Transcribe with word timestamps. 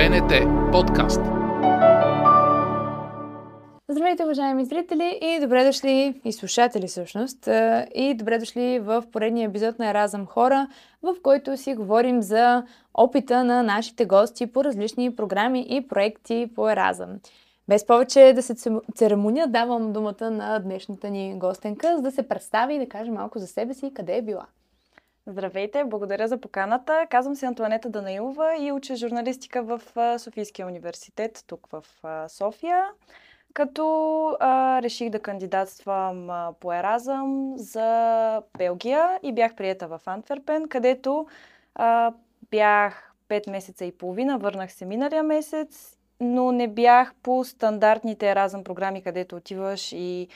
БНТ 0.00 0.32
подкаст. 0.72 1.20
Здравейте, 3.88 4.24
уважаеми 4.24 4.64
зрители 4.64 5.18
и 5.22 5.40
добре 5.40 5.64
дошли 5.64 6.20
и 6.24 6.32
слушатели 6.32 6.86
всъщност 6.86 7.48
и 7.94 8.14
добре 8.18 8.38
дошли 8.38 8.78
в 8.78 9.04
поредния 9.12 9.48
епизод 9.48 9.78
на 9.78 9.90
Еразъм 9.90 10.26
Хора, 10.26 10.68
в 11.02 11.14
който 11.22 11.56
си 11.56 11.74
говорим 11.74 12.22
за 12.22 12.64
опита 12.94 13.44
на 13.44 13.62
нашите 13.62 14.04
гости 14.04 14.46
по 14.46 14.64
различни 14.64 15.16
програми 15.16 15.66
и 15.68 15.88
проекти 15.88 16.50
по 16.54 16.70
Еразъм. 16.70 17.08
Без 17.68 17.86
повече 17.86 18.32
да 18.34 18.42
се 18.42 18.54
церемония, 18.94 19.46
давам 19.46 19.92
думата 19.92 20.30
на 20.30 20.58
днешната 20.58 21.10
ни 21.10 21.34
гостенка, 21.38 21.96
за 21.96 22.02
да 22.02 22.10
се 22.10 22.28
представи 22.28 22.74
и 22.74 22.78
да 22.78 22.88
каже 22.88 23.10
малко 23.10 23.38
за 23.38 23.46
себе 23.46 23.74
си 23.74 23.94
къде 23.94 24.16
е 24.16 24.22
била. 24.22 24.46
Здравейте, 25.30 25.84
благодаря 25.84 26.28
за 26.28 26.38
поканата. 26.38 27.06
Казвам 27.10 27.36
се 27.36 27.46
Антуанета 27.46 27.88
Данаилова 27.88 28.56
и 28.60 28.72
уча 28.72 28.96
журналистика 28.96 29.62
в 29.62 29.80
Софийския 30.18 30.66
университет, 30.66 31.44
тук 31.46 31.68
в 31.72 31.84
София. 32.28 32.84
Като 33.54 34.36
а, 34.40 34.82
реших 34.82 35.10
да 35.10 35.20
кандидатствам 35.20 36.30
а, 36.30 36.52
по 36.60 36.72
Еразъм 36.72 37.52
за 37.56 38.42
Белгия 38.58 39.18
и 39.22 39.32
бях 39.32 39.54
приета 39.54 39.88
в 39.88 40.00
Антверпен, 40.06 40.68
където 40.68 41.26
а, 41.74 42.12
бях 42.50 43.12
5 43.28 43.50
месеца 43.50 43.84
и 43.84 43.98
половина, 43.98 44.38
върнах 44.38 44.72
се 44.72 44.84
миналия 44.84 45.22
месец, 45.22 45.96
но 46.20 46.52
не 46.52 46.68
бях 46.68 47.14
по 47.22 47.44
стандартните 47.44 48.30
Еразъм 48.30 48.64
програми, 48.64 49.02
където 49.02 49.36
отиваш 49.36 49.92
и 49.92 50.28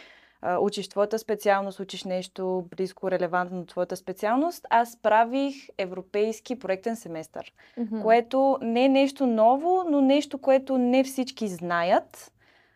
учиш 0.61 0.89
твоята 0.89 1.19
специалност, 1.19 1.81
учиш 1.81 2.05
нещо 2.05 2.65
близко, 2.77 3.11
релевантно 3.11 3.61
от 3.61 3.69
твоята 3.69 3.97
специалност, 3.97 4.67
аз 4.71 4.97
правих 4.97 5.55
европейски 5.79 6.59
проектен 6.59 6.97
семестър, 6.97 7.53
mm-hmm. 7.79 8.03
което 8.03 8.59
не 8.63 8.85
е 8.85 8.89
нещо 8.89 9.27
ново, 9.27 9.85
но 9.89 10.01
нещо, 10.01 10.39
което 10.39 10.79
не 10.79 11.05
всички 11.05 11.49
знаят. 11.49 12.33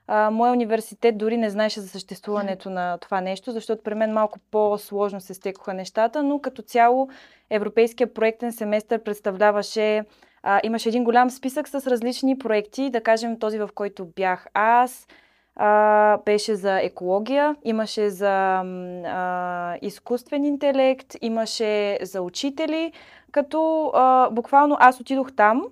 А, 0.06 0.30
моя 0.30 0.52
университет 0.52 1.18
дори 1.18 1.36
не 1.36 1.50
знаеше 1.50 1.80
за 1.80 1.88
съществуването 1.88 2.70
на 2.70 2.98
това 2.98 3.20
нещо, 3.20 3.52
защото 3.52 3.82
при 3.82 3.94
мен 3.94 4.12
малко 4.12 4.38
по-сложно 4.50 5.20
се 5.20 5.34
стекоха 5.34 5.74
нещата, 5.74 6.22
но 6.22 6.38
като 6.40 6.62
цяло 6.62 7.08
европейския 7.50 8.14
проектен 8.14 8.52
семестър 8.52 9.02
представляваше 9.02 10.04
а, 10.42 10.60
имаше 10.64 10.88
един 10.88 11.04
голям 11.04 11.30
списък 11.30 11.68
с 11.68 11.74
различни 11.74 12.38
проекти, 12.38 12.90
да 12.90 13.00
кажем 13.00 13.38
този, 13.38 13.58
в 13.58 13.70
който 13.74 14.04
бях 14.04 14.46
аз, 14.54 15.06
а, 15.58 16.18
беше 16.24 16.54
за 16.54 16.80
екология, 16.80 17.56
имаше 17.64 18.10
за 18.10 18.62
а, 19.06 19.76
изкуствен 19.82 20.44
интелект, 20.44 21.16
имаше 21.20 21.98
за 22.02 22.22
учители, 22.22 22.92
като 23.32 23.90
а, 23.94 24.30
буквално 24.30 24.76
аз 24.80 25.00
отидох 25.00 25.32
там, 25.32 25.62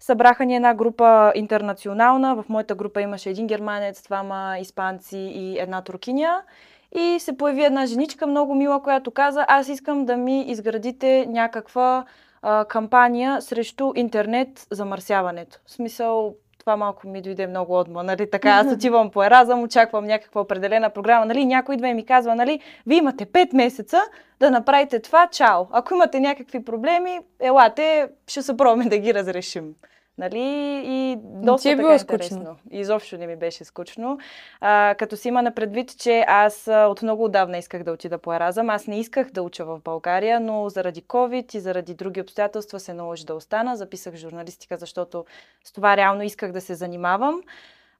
събраха 0.00 0.44
ни 0.44 0.56
една 0.56 0.74
група 0.74 1.32
интернационална, 1.34 2.42
в 2.42 2.48
моята 2.48 2.74
група 2.74 3.00
имаше 3.00 3.30
един 3.30 3.46
германец, 3.46 4.02
двама 4.02 4.56
испанци 4.60 5.18
и 5.18 5.58
една 5.58 5.82
туркиня. 5.82 6.42
И 6.98 7.16
се 7.20 7.36
появи 7.36 7.64
една 7.64 7.86
женичка, 7.86 8.26
много 8.26 8.54
мила, 8.54 8.82
която 8.82 9.10
каза, 9.10 9.44
аз 9.48 9.68
искам 9.68 10.04
да 10.04 10.16
ми 10.16 10.42
изградите 10.42 11.26
някаква 11.28 12.04
а, 12.42 12.64
кампания 12.64 13.42
срещу 13.42 13.92
интернет 13.96 14.66
замърсяването. 14.70 15.58
В 15.66 15.70
смисъл, 15.70 16.34
това 16.62 16.76
малко 16.76 17.08
ми 17.08 17.22
дойде 17.22 17.46
много 17.46 17.78
отма, 17.78 18.02
нали, 18.02 18.30
така, 18.30 18.50
аз 18.50 18.66
отивам 18.72 19.10
по 19.10 19.24
Еразъм, 19.24 19.62
очаквам 19.62 20.04
някаква 20.04 20.40
определена 20.40 20.90
програма, 20.90 21.26
нали, 21.26 21.44
някой 21.44 21.74
идва 21.74 21.88
и 21.88 21.94
ми 21.94 22.06
казва, 22.06 22.34
нали, 22.34 22.60
вие 22.86 22.98
имате 22.98 23.26
5 23.26 23.54
месеца 23.54 24.00
да 24.40 24.50
направите 24.50 25.00
това, 25.00 25.28
чао. 25.32 25.64
Ако 25.70 25.94
имате 25.94 26.20
някакви 26.20 26.64
проблеми, 26.64 27.20
елате, 27.40 28.08
ще 28.26 28.42
се 28.42 28.56
пробваме 28.56 28.84
да 28.84 28.98
ги 28.98 29.14
разрешим. 29.14 29.74
Нали? 30.18 30.82
И 30.86 31.16
доста 31.20 31.70
е 31.70 31.76
било 31.76 31.98
скучно. 31.98 32.56
Изобщо 32.70 33.18
не 33.18 33.26
ми 33.26 33.36
беше 33.36 33.64
скучно. 33.64 34.18
А, 34.60 34.94
като 34.98 35.16
си 35.16 35.28
има 35.28 35.42
на 35.42 35.54
предвид, 35.54 35.98
че 35.98 36.24
аз 36.28 36.68
от 36.68 37.02
много 37.02 37.24
отдавна 37.24 37.58
исках 37.58 37.82
да 37.82 37.92
отида 37.92 38.18
по 38.18 38.34
Еразъм. 38.34 38.70
Аз 38.70 38.86
не 38.86 39.00
исках 39.00 39.30
да 39.30 39.42
уча 39.42 39.64
в 39.64 39.80
България, 39.84 40.40
но 40.40 40.68
заради 40.68 41.02
COVID 41.02 41.54
и 41.54 41.60
заради 41.60 41.94
други 41.94 42.20
обстоятелства 42.20 42.80
се 42.80 42.92
наложи 42.92 43.24
да 43.24 43.34
остана. 43.34 43.76
Записах 43.76 44.14
журналистика, 44.14 44.76
защото 44.76 45.24
с 45.64 45.72
това 45.72 45.96
реално 45.96 46.22
исках 46.22 46.52
да 46.52 46.60
се 46.60 46.74
занимавам. 46.74 47.40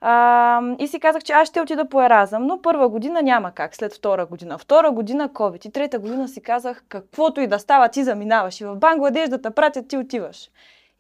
А, 0.00 0.60
и 0.78 0.88
си 0.88 1.00
казах, 1.00 1.22
че 1.22 1.32
аз 1.32 1.48
ще 1.48 1.60
отида 1.60 1.88
по 1.88 2.02
Еразъм, 2.02 2.46
но 2.46 2.62
първа 2.62 2.88
година 2.88 3.22
няма 3.22 3.52
как, 3.52 3.76
след 3.76 3.94
втора 3.94 4.26
година. 4.26 4.58
Втора 4.58 4.90
година 4.90 5.28
COVID 5.28 5.66
и 5.66 5.72
трета 5.72 5.98
година 5.98 6.28
си 6.28 6.40
казах, 6.42 6.84
каквото 6.88 7.40
и 7.40 7.46
да 7.46 7.58
става, 7.58 7.88
ти 7.88 8.04
заминаваш. 8.04 8.60
И 8.60 8.64
в 8.64 8.76
Бангладеш 8.76 9.28
да 9.28 9.42
те 9.42 9.50
пратят, 9.50 9.88
ти 9.88 9.96
отиваш. 9.96 10.50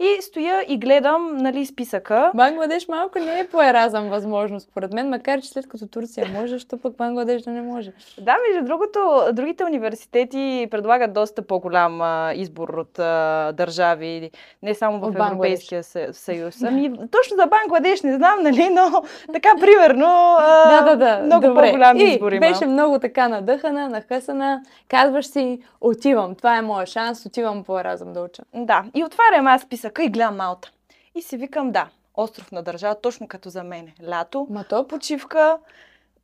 И 0.02 0.22
стоя 0.22 0.64
и 0.68 0.78
гледам 0.78 1.36
нали, 1.36 1.66
списъка. 1.66 2.30
Бангладеш 2.34 2.88
малко 2.88 3.18
не 3.18 3.40
е 3.40 3.46
по 3.46 3.62
еразъм 3.62 4.08
възможност, 4.08 4.68
според 4.70 4.92
мен, 4.92 5.08
макар 5.08 5.40
че 5.40 5.48
след 5.48 5.68
като 5.68 5.86
Турция 5.86 6.26
може, 6.34 6.52
защо 6.52 6.78
пък 6.78 6.96
Бангладеш 6.96 7.42
да 7.42 7.50
не 7.50 7.62
може. 7.62 7.92
Да, 8.20 8.36
между 8.48 8.66
другото, 8.66 9.24
другите 9.32 9.64
университети 9.64 10.68
предлагат 10.70 11.12
доста 11.12 11.42
по-голям 11.42 12.00
а, 12.00 12.32
избор 12.34 12.68
от 12.68 12.98
а, 12.98 13.52
държави, 13.52 14.30
не 14.62 14.74
само 14.74 15.00
в, 15.00 15.12
в 15.12 15.16
Европейския 15.16 15.82
съюз. 16.12 16.62
Ами, 16.62 16.92
точно 17.10 17.36
за 17.36 17.46
Бангладеш 17.46 18.02
не 18.02 18.14
знам, 18.14 18.42
нали, 18.42 18.68
но 18.68 19.02
така 19.32 19.48
примерно 19.60 20.36
а, 20.38 20.70
да, 20.70 20.96
да, 20.96 20.96
да. 20.96 21.22
много 21.22 21.46
Добре. 21.46 21.62
по-голям 21.62 21.96
избор 21.96 22.32
има. 22.32 22.40
беше 22.40 22.66
много 22.66 22.98
така 22.98 23.28
надъхана, 23.28 23.88
нахъсана. 23.88 24.62
Казваш 24.88 25.26
си, 25.26 25.58
отивам, 25.80 26.34
това 26.34 26.56
е 26.56 26.62
моя 26.62 26.86
шанс, 26.86 27.26
отивам 27.26 27.64
по 27.64 27.78
еразъм 27.78 28.12
да 28.12 28.20
уча. 28.20 28.42
Да, 28.54 28.84
и 28.94 29.04
отварям 29.04 29.46
аз 29.46 29.62
списък 29.62 29.91
списъка 29.92 30.04
и 30.04 30.08
гледам 30.08 30.36
Малта. 30.36 30.72
И 31.14 31.22
си 31.22 31.36
викам, 31.36 31.72
да, 31.72 31.88
остров 32.14 32.52
на 32.52 32.62
държава, 32.62 32.94
точно 33.00 33.28
като 33.28 33.50
за 33.50 33.64
мене. 33.64 33.94
Лято, 34.08 34.46
Ма 34.50 34.64
то... 34.64 34.88
почивка, 34.88 35.58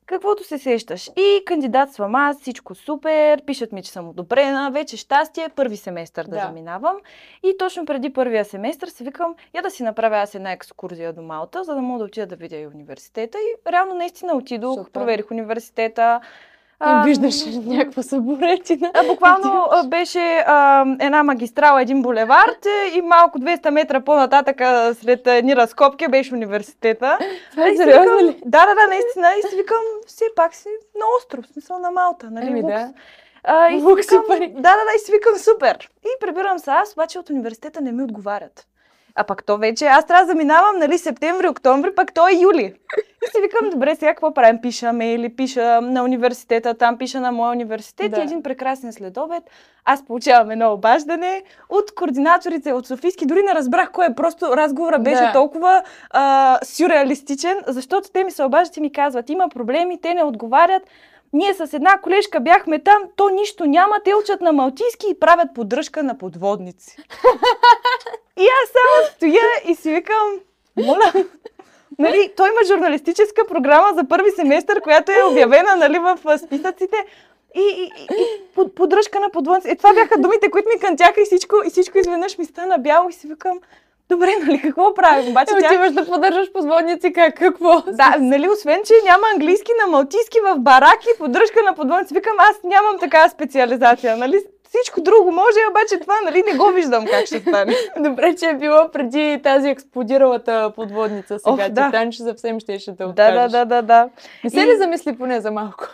каквото 0.07 0.45
се 0.45 0.59
сещаш. 0.59 1.11
И 1.17 1.43
кандидатствам 1.47 2.15
аз, 2.15 2.41
всичко 2.41 2.75
супер, 2.75 3.43
пишат 3.47 3.73
ми, 3.73 3.83
че 3.83 3.91
съм 3.91 4.09
одобрена, 4.09 4.71
вече 4.71 4.97
щастие, 4.97 5.49
първи 5.49 5.77
семестър 5.77 6.25
да, 6.25 6.31
да 6.31 6.41
заминавам. 6.47 6.97
И 7.43 7.57
точно 7.59 7.87
преди 7.87 8.13
първия 8.13 8.45
семестър 8.45 8.89
си 8.89 9.05
викам, 9.05 9.35
я 9.55 9.63
да 9.63 9.71
си 9.71 9.83
направя 9.83 10.17
аз 10.17 10.35
една 10.35 10.53
екскурзия 10.53 11.13
до 11.13 11.23
Малта, 11.23 11.65
за 11.65 11.75
да 11.75 11.81
мога 11.81 11.99
да 11.99 12.05
отида 12.05 12.27
да 12.27 12.37
видя 12.37 12.57
и 12.57 12.67
университета. 12.67 13.39
И 13.39 13.73
реално 13.73 13.95
наистина 13.95 14.33
отидох, 14.33 14.79
супер. 14.79 14.93
проверих 14.93 15.31
университета, 15.31 16.21
а, 16.81 17.05
виждаш 17.05 17.47
някаква 17.65 18.03
съборетина. 18.03 18.91
А, 18.95 19.05
буквално 19.07 19.69
беше 19.89 20.45
а, 20.47 20.87
една 21.01 21.23
магистрала, 21.23 21.83
един 21.83 22.03
булевард 22.03 22.67
и 22.95 23.03
малко 23.03 23.39
200 23.39 23.71
метра 23.71 24.01
по-нататък 24.01 24.61
след 24.95 25.27
едни 25.27 25.57
разкопки 25.57 26.09
беше 26.09 26.35
университета. 26.35 27.19
Това 27.51 27.69
е 27.69 27.77
сериозно 27.77 28.19
ли? 28.19 28.41
Да, 28.45 28.67
да, 28.67 28.75
да, 28.75 28.87
наистина. 28.89 29.29
И 29.39 29.49
си 29.49 29.57
викам, 29.57 29.83
все 30.07 30.25
пак 30.37 30.55
си 30.55 30.69
на 30.95 31.05
остров, 31.19 31.47
смисъл 31.53 31.79
на 31.79 31.91
Малта, 31.91 32.31
нали? 32.31 32.47
Еми, 32.47 32.63
да. 32.63 32.93
А, 33.45 33.69
и 33.69 33.81
си 33.81 33.87
викам, 33.97 34.25
да, 34.29 34.47
да, 34.47 34.85
да, 34.85 34.93
и 34.97 34.99
си 34.99 35.13
викам 35.13 35.37
супер. 35.37 35.91
И 36.05 36.09
прибирам 36.21 36.59
се 36.59 36.71
аз, 36.71 36.93
обаче 36.93 37.19
от 37.19 37.31
университета 37.31 37.81
не 37.81 37.93
ми 37.93 38.03
отговарят. 38.03 38.67
А 39.21 39.25
пък 39.25 39.45
то 39.45 39.59
вече, 39.59 39.87
аз 39.87 40.07
трябва 40.07 40.25
да 40.25 40.33
заминавам, 40.33 40.79
нали, 40.79 40.99
септември, 40.99 41.49
октомври, 41.49 41.95
пък 41.95 42.15
то 42.15 42.29
е 42.29 42.33
юли. 42.35 42.75
И 42.99 43.31
си 43.31 43.41
викам, 43.43 43.71
добре, 43.71 43.95
сега 43.95 44.11
какво 44.11 44.35
правим? 44.35 44.61
Пиша 44.63 44.93
мейли, 44.93 45.37
пиша 45.37 45.81
на 45.81 46.05
университета, 46.05 46.75
там 46.75 46.99
пиша 46.99 47.21
на 47.21 47.33
моя 47.33 47.53
университет 47.53 48.11
да. 48.11 48.21
и 48.21 48.23
един 48.23 48.43
прекрасен 48.43 48.93
следобед. 48.93 49.43
Аз 49.85 50.07
получавам 50.07 50.51
едно 50.51 50.73
обаждане 50.73 51.43
от 51.69 51.95
координаторите 51.95 52.73
от 52.73 52.87
Софийски. 52.87 53.27
Дори 53.27 53.43
не 53.43 53.55
разбрах 53.55 53.91
кой 53.93 54.07
е, 54.07 54.15
просто 54.15 54.57
разговора 54.57 54.99
беше 54.99 55.23
да. 55.23 55.33
толкова 55.33 55.83
а, 56.11 56.59
сюрреалистичен, 56.65 57.59
защото 57.67 58.11
те 58.13 58.25
ми 58.25 58.31
се 58.31 58.45
обаждат 58.45 58.77
и 58.77 58.81
ми 58.81 58.93
казват, 58.93 59.31
има 59.31 59.49
проблеми, 59.49 60.01
те 60.01 60.15
не 60.15 60.25
отговарят. 60.25 60.83
Ние 61.33 61.55
с 61.55 61.75
една 61.75 61.99
колежка 61.99 62.41
бяхме 62.41 62.79
там, 62.79 63.03
то 63.17 63.29
нищо 63.29 63.67
няма, 63.67 63.97
те 64.05 64.15
учат 64.15 64.41
на 64.41 64.53
малтийски 64.53 65.07
и 65.11 65.21
правят 65.21 65.49
поддръжка 65.55 66.03
на 66.03 66.19
подводници. 66.19 66.97
и 68.37 68.47
аз 68.47 68.69
само 68.69 69.07
стоя 69.15 69.43
и 69.67 69.75
си 69.75 69.95
викам, 69.95 70.41
моля, 70.77 71.13
нали, 71.99 72.33
той 72.37 72.49
има 72.49 72.61
журналистическа 72.67 73.47
програма 73.47 73.95
за 73.95 74.09
първи 74.09 74.31
семестър, 74.31 74.81
която 74.81 75.13
е 75.13 75.25
обявена 75.31 75.77
нали, 75.77 75.99
в 75.99 76.39
списъците. 76.39 76.97
И, 77.55 77.61
и, 77.61 78.03
и, 78.03 78.23
и 78.65 78.69
поддръжка 78.75 79.21
на 79.21 79.31
подводници. 79.31 79.71
Е, 79.71 79.77
това 79.77 79.95
бяха 79.95 80.19
думите, 80.19 80.51
които 80.51 80.69
ми 80.75 80.81
кънтяха 80.81 81.21
и 81.21 81.25
всичко, 81.25 81.57
и 81.67 81.71
всичко 81.71 81.99
изведнъж 81.99 82.39
ми 82.39 82.45
стана 82.45 82.79
бяло 82.79 83.09
и 83.09 83.13
си 83.13 83.27
викам, 83.27 83.61
Добре, 84.11 84.31
нали, 84.47 84.61
какво 84.61 84.95
правим? 84.95 85.31
Обаче 85.31 85.53
тя... 85.61 85.67
Отиваш 85.67 85.93
да 85.93 86.07
поддържаш 86.07 86.53
подводници, 86.53 87.13
как, 87.13 87.35
какво? 87.35 87.83
Да, 87.87 88.17
нали, 88.21 88.49
освен, 88.49 88.81
че 88.87 88.95
няма 89.05 89.23
английски 89.35 89.73
на 89.81 89.91
малтийски 89.91 90.39
в 90.41 90.59
бараки, 90.59 91.09
поддръжка 91.19 91.63
на 91.65 91.75
подводници, 91.75 92.15
викам, 92.15 92.37
аз 92.39 92.57
нямам 92.65 92.99
такава 92.99 93.29
специализация, 93.29 94.17
нали? 94.17 94.41
Всичко 94.69 95.01
друго 95.01 95.33
може, 95.33 95.59
обаче 95.71 96.01
това, 96.01 96.15
нали, 96.25 96.43
не 96.53 96.59
го 96.59 96.71
виждам 96.73 97.07
как 97.07 97.27
ще 97.27 97.41
стане. 97.41 97.75
Добре, 97.99 98.35
че 98.37 98.47
е 98.47 98.55
било 98.55 98.89
преди 98.93 99.41
тази 99.43 99.69
експлодиралата 99.69 100.73
подводница 100.77 101.39
сега. 101.39 101.53
Ох, 101.53 101.69
да. 101.69 101.87
Титан, 101.87 102.11
че 102.11 102.23
съвсем 102.23 102.61
ще 102.61 102.79
ще 102.79 102.93
да 102.93 103.07
Да, 103.07 103.33
да, 103.33 103.49
да, 103.49 103.65
да, 103.65 103.83
да. 103.83 104.09
Не 104.45 104.51
се 104.51 104.61
и... 104.61 104.67
ли 104.67 104.77
замисли 104.77 105.17
поне 105.19 105.41
за 105.41 105.51
малко? 105.51 105.85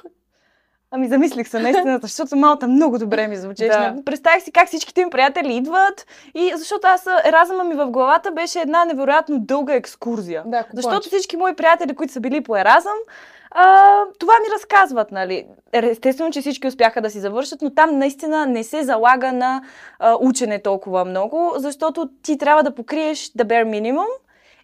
Ами 0.96 1.08
замислих 1.08 1.49
се 1.49 1.58
наистина, 1.58 1.99
защото 2.02 2.37
Малта 2.37 2.69
много 2.69 2.99
добре 2.99 3.29
ми 3.29 3.37
звучеше. 3.37 3.69
Да. 3.69 3.94
Представих 4.05 4.43
си 4.43 4.52
как 4.52 4.69
всичките 4.69 5.05
ми 5.05 5.11
приятели 5.11 5.55
идват 5.55 6.06
и 6.35 6.52
защото 6.56 6.87
аз 6.87 7.06
еразъма 7.25 7.64
ми 7.64 7.75
в 7.75 7.87
главата 7.87 8.31
беше 8.31 8.61
една 8.61 8.85
невероятно 8.85 9.38
дълга 9.38 9.75
екскурзия. 9.75 10.43
Да, 10.46 10.64
Защото 10.73 11.08
всички 11.08 11.37
мои 11.37 11.55
приятели, 11.55 11.94
които 11.94 12.12
са 12.12 12.20
били 12.20 12.43
по 12.43 12.56
Еразъм, 12.56 12.93
а, 13.50 13.82
това 14.19 14.32
ми 14.32 14.55
разказват, 14.55 15.12
нали. 15.12 15.46
Естествено, 15.73 16.31
че 16.31 16.41
всички 16.41 16.67
успяха 16.67 17.00
да 17.00 17.11
си 17.11 17.20
завършат, 17.20 17.62
но 17.62 17.70
там 17.70 17.99
наистина 17.99 18.46
не 18.46 18.64
се 18.64 18.82
залага 18.82 19.32
на 19.32 19.62
а, 19.99 20.17
учене 20.20 20.62
толкова 20.62 21.05
много, 21.05 21.52
защото 21.56 22.08
ти 22.23 22.38
трябва 22.38 22.62
да 22.62 22.75
покриеш 22.75 23.19
the 23.19 23.44
bare 23.44 23.64
minimum 23.81 24.06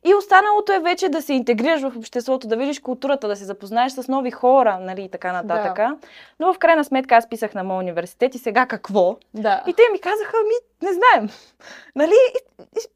и 0.04 0.14
останалото 0.14 0.72
е 0.72 0.78
вече 0.78 1.08
да 1.08 1.22
се 1.22 1.32
интегрираш 1.32 1.82
в 1.82 1.96
обществото, 1.96 2.48
да 2.48 2.56
видиш 2.56 2.80
културата, 2.80 3.28
да 3.28 3.36
се 3.36 3.44
запознаеш 3.44 3.92
с 3.92 4.08
нови 4.08 4.30
хора, 4.30 4.78
нали, 4.80 5.02
и 5.02 5.08
така 5.08 5.32
нататък. 5.32 5.76
Да. 5.76 5.96
Но 6.40 6.52
в 6.52 6.58
крайна 6.58 6.84
сметка 6.84 7.16
аз 7.16 7.28
писах 7.28 7.54
на 7.54 7.64
моят 7.64 7.82
университет 7.82 8.34
и 8.34 8.38
сега 8.38 8.66
какво? 8.66 9.16
Да. 9.34 9.62
И 9.66 9.72
те 9.72 9.82
ми 9.92 9.98
казаха, 10.00 10.36
ми, 10.36 10.54
не 10.82 10.88
знаем. 10.92 11.30
Нали? 11.96 12.14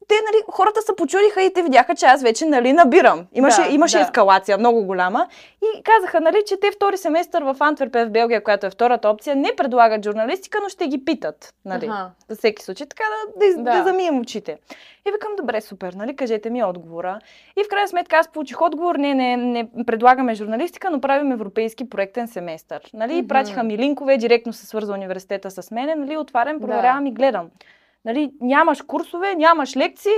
Те, 0.07 0.15
нали, 0.25 0.43
хората 0.51 0.81
се 0.81 0.95
почудиха 0.95 1.41
и 1.41 1.53
те 1.53 1.63
видяха, 1.63 1.95
че 1.95 2.05
аз 2.05 2.23
вече, 2.23 2.45
нали, 2.45 2.73
набирам. 2.73 3.25
Имаше, 3.33 3.61
Да, 3.61 3.69
имаше 3.69 3.97
да. 3.97 4.03
ескалация 4.03 4.57
много 4.57 4.83
голяма. 4.83 5.27
И 5.61 5.83
казаха, 5.83 6.21
нали, 6.21 6.43
че 6.47 6.59
те 6.59 6.71
втори 6.71 6.97
семестър 6.97 7.43
в 7.43 7.55
Антверпен, 7.59 8.07
в 8.07 8.11
Белгия, 8.11 8.43
която 8.43 8.65
е 8.65 8.69
втората 8.69 9.09
опция, 9.09 9.35
не 9.35 9.55
предлагат 9.57 10.03
журналистика, 10.03 10.59
но 10.63 10.69
ще 10.69 10.87
ги 10.87 11.05
питат, 11.05 11.53
нали, 11.65 11.85
Аха. 11.85 12.11
за 12.29 12.35
всеки 12.35 12.63
случай, 12.63 12.87
така 12.87 13.03
да, 13.03 13.47
да, 13.47 13.63
Да. 13.63 13.77
да 13.77 13.83
замием 13.83 14.19
очите. 14.19 14.57
И 15.07 15.11
викам, 15.11 15.31
добре, 15.37 15.61
супер, 15.61 15.93
нали, 15.93 16.15
кажете 16.15 16.49
ми 16.49 16.63
отговора. 16.63 17.19
И 17.57 17.63
в 17.63 17.69
крайна 17.69 17.87
сметка 17.87 18.15
аз 18.15 18.27
получих 18.27 18.61
отговор, 18.61 18.95
не, 18.95 19.13
не, 19.13 19.37
не 19.37 19.85
предлагаме 19.85 20.35
журналистика, 20.35 20.89
но 20.89 21.01
правим 21.01 21.31
европейски 21.31 21.89
проектен 21.89 22.27
семестър. 22.27 22.89
Нали, 22.93 23.15
Мгм. 23.15 23.27
пратиха 23.27 23.63
ми 23.63 23.77
линкове, 23.77 24.17
директно 24.17 24.53
се 24.53 24.65
свърза 24.65 24.93
университета 24.93 25.51
с 25.51 25.71
мене, 25.71 25.95
нали, 25.95 26.17
отварям, 26.17 26.59
Да. 26.59 26.67
проверявам 26.67 27.05
и 27.05 27.11
гледам. 27.11 27.49
Нали, 28.05 28.31
нямаш 28.41 28.81
курсове, 28.81 29.35
нямаш 29.35 29.75
лекции, 29.75 30.11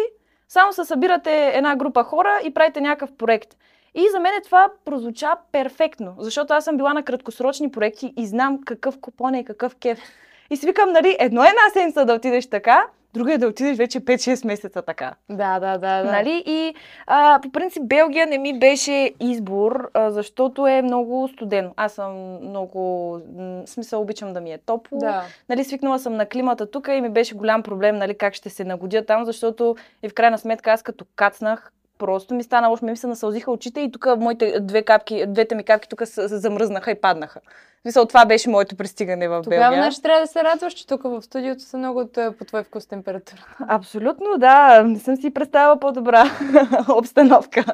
само 0.47 0.73
се 0.73 0.85
събирате 0.85 1.51
една 1.53 1.75
група 1.75 2.03
хора 2.03 2.39
и 2.43 2.53
правите 2.53 2.81
някакъв 2.81 3.17
проект. 3.17 3.57
И 3.95 4.09
за 4.11 4.19
мен 4.19 4.33
това 4.43 4.69
прозвуча 4.85 5.35
перфектно, 5.51 6.15
защото 6.19 6.53
аз 6.53 6.63
съм 6.63 6.77
била 6.77 6.93
на 6.93 7.03
краткосрочни 7.03 7.71
проекти 7.71 8.13
и 8.17 8.27
знам 8.27 8.59
какъв 8.65 8.99
купон 8.99 9.33
е 9.33 9.39
и 9.39 9.45
какъв 9.45 9.75
кеф. 9.75 9.99
И 10.49 10.57
си 10.57 10.65
викам, 10.65 10.91
нали, 10.91 11.15
едно 11.19 11.43
една 11.43 11.61
седмица 11.73 12.05
да 12.05 12.13
отидеш 12.13 12.47
така, 12.47 12.87
друга 13.13 13.33
е 13.33 13.37
да 13.37 13.47
отидеш 13.47 13.77
вече 13.77 13.99
5-6 13.99 14.47
месеца 14.47 14.81
така. 14.81 15.13
Да, 15.29 15.59
да, 15.59 15.77
да. 15.77 16.03
да. 16.03 16.11
Нали? 16.11 16.43
И 16.45 16.75
а, 17.07 17.39
по 17.43 17.51
принцип 17.51 17.83
Белгия 17.85 18.27
не 18.27 18.37
ми 18.37 18.59
беше 18.59 19.13
избор, 19.19 19.89
а, 19.93 20.11
защото 20.11 20.67
е 20.67 20.81
много 20.81 21.27
студено. 21.27 21.73
Аз 21.75 21.93
съм 21.93 22.39
много, 22.41 23.11
в 23.37 23.63
смисъл 23.65 24.01
обичам 24.01 24.33
да 24.33 24.41
ми 24.41 24.53
е 24.53 24.57
топло. 24.57 24.99
Да. 24.99 25.23
Нали, 25.49 25.63
свикнала 25.63 25.99
съм 25.99 26.15
на 26.15 26.25
климата 26.25 26.71
тук 26.71 26.87
и 26.87 27.01
ми 27.01 27.09
беше 27.09 27.35
голям 27.35 27.63
проблем 27.63 27.97
нали, 27.97 28.17
как 28.17 28.33
ще 28.33 28.49
се 28.49 28.63
нагодя 28.63 29.05
там, 29.05 29.25
защото 29.25 29.75
и 30.03 30.09
в 30.09 30.13
крайна 30.13 30.37
сметка 30.37 30.71
аз 30.71 30.83
като 30.83 31.05
кацнах, 31.15 31.71
просто 31.97 32.33
ми 32.33 32.43
стана 32.43 32.67
лошо, 32.67 32.85
ми 32.85 32.97
се 32.97 33.07
насълзиха 33.07 33.51
очите 33.51 33.81
и 33.81 33.91
тук 33.91 34.07
моите 34.17 34.59
две 34.59 34.81
капки, 34.83 35.25
двете 35.27 35.55
ми 35.55 35.63
капки 35.63 35.89
тук 35.89 36.01
се 36.05 36.29
се 36.29 36.37
замръзнаха 36.37 36.91
и 36.91 37.01
паднаха. 37.01 37.39
Мисъл, 37.85 38.05
това 38.05 38.25
беше 38.25 38.49
моето 38.49 38.75
пристигане 38.75 39.27
в 39.27 39.41
Тогава 39.43 39.61
Белгия. 39.61 39.83
значи 39.83 40.01
трябва 40.01 40.21
да 40.21 40.27
се 40.27 40.43
радваш, 40.43 40.73
че 40.73 40.87
тук 40.87 41.03
в 41.03 41.21
студиото 41.21 41.61
са 41.61 41.77
много 41.77 41.99
от, 41.99 42.17
е, 42.17 42.31
по 42.31 42.45
твой 42.45 42.63
вкус 42.63 42.87
температура. 42.87 43.45
Абсолютно, 43.67 44.37
да. 44.37 44.83
Не 44.83 44.99
съм 44.99 45.15
си 45.15 45.33
представила 45.33 45.79
по-добра 45.79 46.23
обстановка 46.89 47.65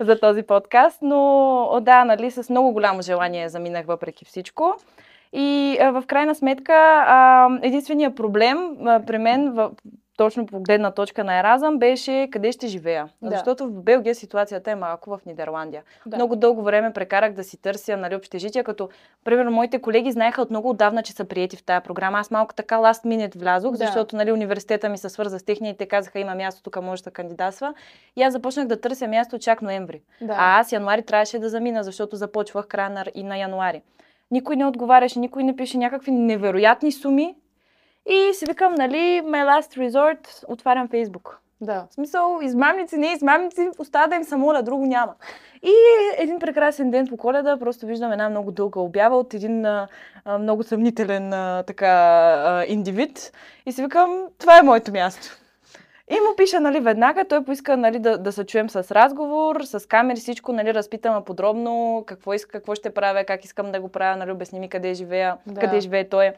за 0.00 0.20
този 0.20 0.42
подкаст, 0.42 0.98
но 1.02 1.78
да, 1.82 2.04
нали, 2.04 2.30
с 2.30 2.50
много 2.50 2.72
голямо 2.72 3.02
желание 3.02 3.48
заминах 3.48 3.86
въпреки 3.86 4.24
всичко. 4.24 4.74
И 5.32 5.78
а, 5.80 5.90
в 5.90 6.06
крайна 6.06 6.34
сметка, 6.34 6.74
а, 7.06 7.48
единственият 7.62 8.16
проблем 8.16 8.58
а, 8.86 9.00
при 9.06 9.18
мен, 9.18 9.52
в, 9.52 9.70
точно 10.16 10.46
по 10.46 10.60
гледна 10.60 10.90
точка 10.90 11.24
на 11.24 11.38
Еразъм, 11.38 11.78
беше 11.78 12.28
къде 12.32 12.52
ще 12.52 12.66
живея. 12.66 13.08
Да. 13.22 13.30
Защото 13.30 13.66
в 13.66 13.82
Белгия 13.82 14.14
ситуацията 14.14 14.70
е 14.70 14.74
малко 14.74 15.10
в 15.10 15.20
Нидерландия. 15.26 15.82
Да. 16.06 16.16
Много 16.16 16.36
дълго 16.36 16.62
време 16.62 16.92
прекарах 16.92 17.32
да 17.32 17.44
си 17.44 17.62
търся 17.62 17.96
нали, 17.96 18.16
общежития, 18.16 18.64
като, 18.64 18.88
примерно, 19.24 19.50
моите 19.50 19.80
колеги 19.80 20.12
знаеха 20.12 20.42
от 20.42 20.50
много 20.50 20.70
отдавна, 20.70 21.02
че 21.02 21.12
са 21.12 21.24
приети 21.24 21.56
в 21.56 21.64
тая 21.64 21.80
програма. 21.80 22.18
Аз 22.18 22.30
малко 22.30 22.54
така 22.54 22.76
last 22.76 23.04
minute 23.06 23.38
влязох, 23.38 23.72
Да. 23.72 23.76
защото 23.76 24.16
нали, 24.16 24.32
университета 24.32 24.88
ми 24.88 24.98
се 24.98 25.08
свърза 25.08 25.38
с 25.38 25.44
техния 25.44 25.70
и 25.70 25.76
те 25.76 25.86
казаха, 25.86 26.18
има 26.18 26.34
място, 26.34 26.62
тук 26.62 26.82
може 26.82 27.02
да 27.02 27.10
кандидатства. 27.10 27.74
И 28.16 28.22
аз 28.22 28.32
започнах 28.32 28.66
да 28.66 28.80
търся 28.80 29.08
място 29.08 29.38
чак 29.38 29.62
ноември. 29.62 30.02
Да. 30.20 30.34
А 30.38 30.60
аз 30.60 30.72
януари 30.72 31.02
трябваше 31.02 31.38
да 31.38 31.48
замина, 31.48 31.82
защото 31.84 32.16
започвах 32.16 32.66
края 32.66 32.90
на, 32.90 33.04
и 33.14 33.22
на 33.22 33.36
януари. 33.36 33.82
Никой 34.30 34.56
не 34.56 34.66
отговаряше, 34.66 35.18
никой 35.18 35.44
не 35.44 35.56
пише 35.56 35.78
някакви 35.78 36.10
невероятни 36.10 36.92
суми. 36.92 37.34
И 38.06 38.34
си 38.34 38.44
викам, 38.48 38.74
нали, 38.74 39.22
my 39.24 39.44
last 39.60 39.88
resort, 39.88 40.44
отварям 40.48 40.88
Фейсбук. 40.88 41.38
да. 41.60 41.86
В 41.90 41.94
смисъл, 41.94 42.38
измамници, 42.42 42.96
не 42.96 43.06
измамници, 43.06 43.68
остава 43.78 44.06
да 44.06 44.16
им 44.16 44.24
се 44.24 44.36
моля, 44.36 44.62
друго 44.62 44.86
няма. 44.86 45.14
И 45.62 45.72
един 46.18 46.38
прекрасен 46.38 46.90
ден 46.90 47.06
по 47.06 47.16
коледа 47.16 47.56
просто 47.56 47.86
виждам 47.86 48.12
една 48.12 48.28
много 48.28 48.50
дълга 48.52 48.80
обява 48.80 49.18
от 49.18 49.34
един 49.34 49.64
а, 49.66 49.88
много 50.38 50.62
съмнителен 50.62 51.32
а, 51.32 51.62
така 51.66 51.88
а, 52.46 52.64
индивид 52.68 53.32
и 53.66 53.72
си 53.72 53.82
викам, 53.82 54.24
това 54.38 54.58
е 54.58 54.62
моето 54.62 54.92
място. 54.92 55.38
И 56.10 56.14
му 56.14 56.36
пиша, 56.36 56.60
нали, 56.60 56.80
веднага, 56.80 57.24
той 57.24 57.44
поиска, 57.44 57.76
нали, 57.76 57.98
да, 57.98 58.18
да 58.18 58.32
се 58.32 58.44
чуем 58.46 58.70
с 58.70 58.94
разговор, 58.94 59.60
с 59.62 59.88
камери, 59.88 60.20
всичко, 60.20 60.52
нали, 60.52 60.74
разпитаме 60.74 61.24
подробно, 61.24 62.04
какво 62.06 62.34
иска, 62.34 62.52
какво 62.52 62.74
ще 62.74 62.94
правя, 62.94 63.24
как 63.24 63.44
искам 63.44 63.72
да 63.72 63.80
го 63.80 63.88
правя, 63.88 64.16
нали, 64.16 64.32
обясни 64.32 64.60
ми 64.60 64.68
къде 64.68 64.94
живея, 64.94 65.36
Да. 65.46 65.60
къде 65.60 65.80
живее 65.80 66.08
той. 66.08 66.32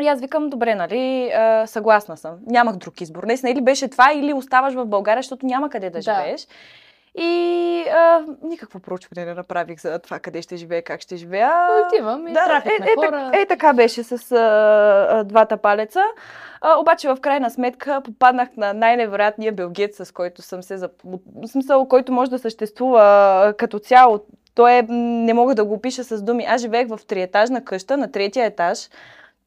И 0.00 0.08
аз 0.08 0.20
викам, 0.20 0.50
добре, 0.50 0.74
нали, 0.74 1.30
а, 1.34 1.66
съгласна 1.66 2.16
съм. 2.16 2.34
Нямах 2.46 2.76
друг 2.76 3.00
избор. 3.00 3.22
Наистина, 3.24 3.50
или 3.52 3.60
беше 3.60 3.88
това, 3.88 4.12
или 4.12 4.32
оставаш 4.32 4.74
в 4.74 4.86
България, 4.86 5.22
защото 5.22 5.46
няма 5.46 5.70
къде 5.70 5.90
да, 5.90 5.98
Да. 5.98 6.02
живееш. 6.02 6.46
И 7.18 7.84
а, 7.96 8.20
никакво 8.42 8.80
проучване 8.80 9.26
не 9.26 9.34
направих 9.34 9.80
за 9.80 9.98
това 9.98 10.18
къде 10.18 10.42
ще 10.42 10.56
живея, 10.56 10.82
как 10.82 11.00
ще 11.00 11.16
живея. 11.16 11.50
Отивам 11.86 12.28
и 12.28 12.32
трафик 12.34 12.72
е, 12.78 12.80
на 12.80 12.86
е, 12.86 12.94
хора. 12.94 13.10
так- 13.10 13.40
е, 13.42 13.46
така 13.46 13.72
беше 13.72 14.02
с 14.02 14.32
а, 14.32 14.36
а, 15.10 15.24
двата 15.24 15.56
палеца. 15.56 16.02
А, 16.60 16.78
обаче 16.80 17.08
в 17.08 17.16
крайна 17.20 17.50
сметка 17.50 18.00
попаднах 18.04 18.48
на 18.56 18.72
най-невероятния 18.74 19.52
белгец, 19.52 20.06
с 20.06 20.12
който 20.12 20.42
съм 20.42 20.62
се... 20.62 20.76
Зап... 20.76 20.92
Смисъл, 21.46 21.88
който 21.88 22.12
може 22.12 22.30
да 22.30 22.38
съществува 22.38 23.54
като 23.58 23.78
цяло. 23.78 24.20
Той 24.54 24.72
е, 24.72 24.82
не 24.90 25.34
мога 25.34 25.54
да 25.54 25.64
го 25.64 25.74
опиша 25.74 26.04
с 26.04 26.22
думи. 26.22 26.44
Аз 26.48 26.60
живеех 26.60 26.88
в 26.88 27.00
триетажна 27.06 27.64
къща, 27.64 27.96
на 27.96 28.12
третия 28.12 28.46
етаж. 28.46 28.88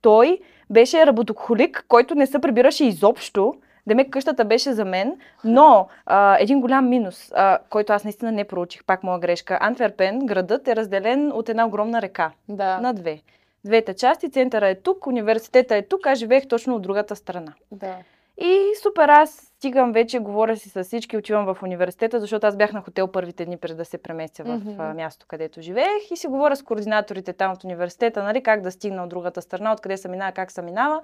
Той 0.05 0.39
беше 0.69 1.05
работохолик, 1.05 1.85
който 1.87 2.15
не 2.15 2.27
се 2.27 2.39
прибираше 2.39 2.85
изобщо. 2.85 3.53
Демек 3.87 4.09
къщата 4.09 4.45
беше 4.45 4.73
за 4.73 4.85
мен, 4.85 5.17
но 5.43 5.87
а, 6.05 6.37
един 6.39 6.61
голям 6.61 6.89
минус, 6.89 7.31
а, 7.35 7.57
който 7.69 7.93
аз 7.93 8.03
наистина 8.03 8.31
не 8.31 8.43
проучих, 8.43 8.83
пак 8.83 9.03
моя 9.03 9.19
грешка. 9.19 9.57
Антверпен, 9.62 10.19
градът 10.19 10.67
е 10.67 10.75
разделен 10.75 11.31
от 11.31 11.50
една 11.50 11.65
огромна 11.65 12.01
река 12.01 12.31
Да. 12.50 12.77
на 12.77 12.93
две. 12.93 13.21
Двете 13.65 13.93
части, 13.93 14.29
центъра 14.31 14.69
е 14.69 14.75
тук, 14.75 15.07
университета 15.07 15.75
е 15.75 15.81
тук, 15.81 16.07
аз 16.07 16.19
живеех 16.19 16.47
точно 16.47 16.75
от 16.75 16.81
другата 16.81 17.15
страна. 17.15 17.53
да. 17.71 17.95
И 18.38 18.59
супер, 18.83 19.09
аз 19.09 19.53
стигам 19.65 19.91
вече, 19.91 20.19
говоря 20.19 20.55
си 20.55 20.69
с 20.69 20.84
всички, 20.84 21.17
отивам 21.17 21.45
в 21.45 21.63
университета, 21.63 22.19
защото 22.19 22.48
аз 22.48 22.57
бях 22.57 22.74
на 22.74 22.81
хотел 22.81 23.07
първите 23.07 23.45
дни 23.45 23.57
преди 23.57 23.75
да 23.75 23.86
се 23.86 23.98
преместя 23.98 24.43
в 24.43 24.62
а, 24.79 24.93
място, 24.93 25.25
където 25.29 25.62
живеех 25.62 26.12
и 26.12 26.17
си 26.17 26.27
говоря 26.27 26.55
с 26.55 26.63
координаторите 26.63 27.34
там 27.34 27.51
от 27.51 27.63
университета, 27.63 28.24
нали, 28.24 28.43
как 28.43 28.62
да 28.62 28.72
стигна 28.72 29.03
от 29.03 29.10
другата 29.10 29.41
страна, 29.41 29.74
откъде 29.74 29.98
се 29.98 30.07
минава, 30.07 30.31
как 30.31 30.51
се 30.51 30.62
минава. 30.62 31.01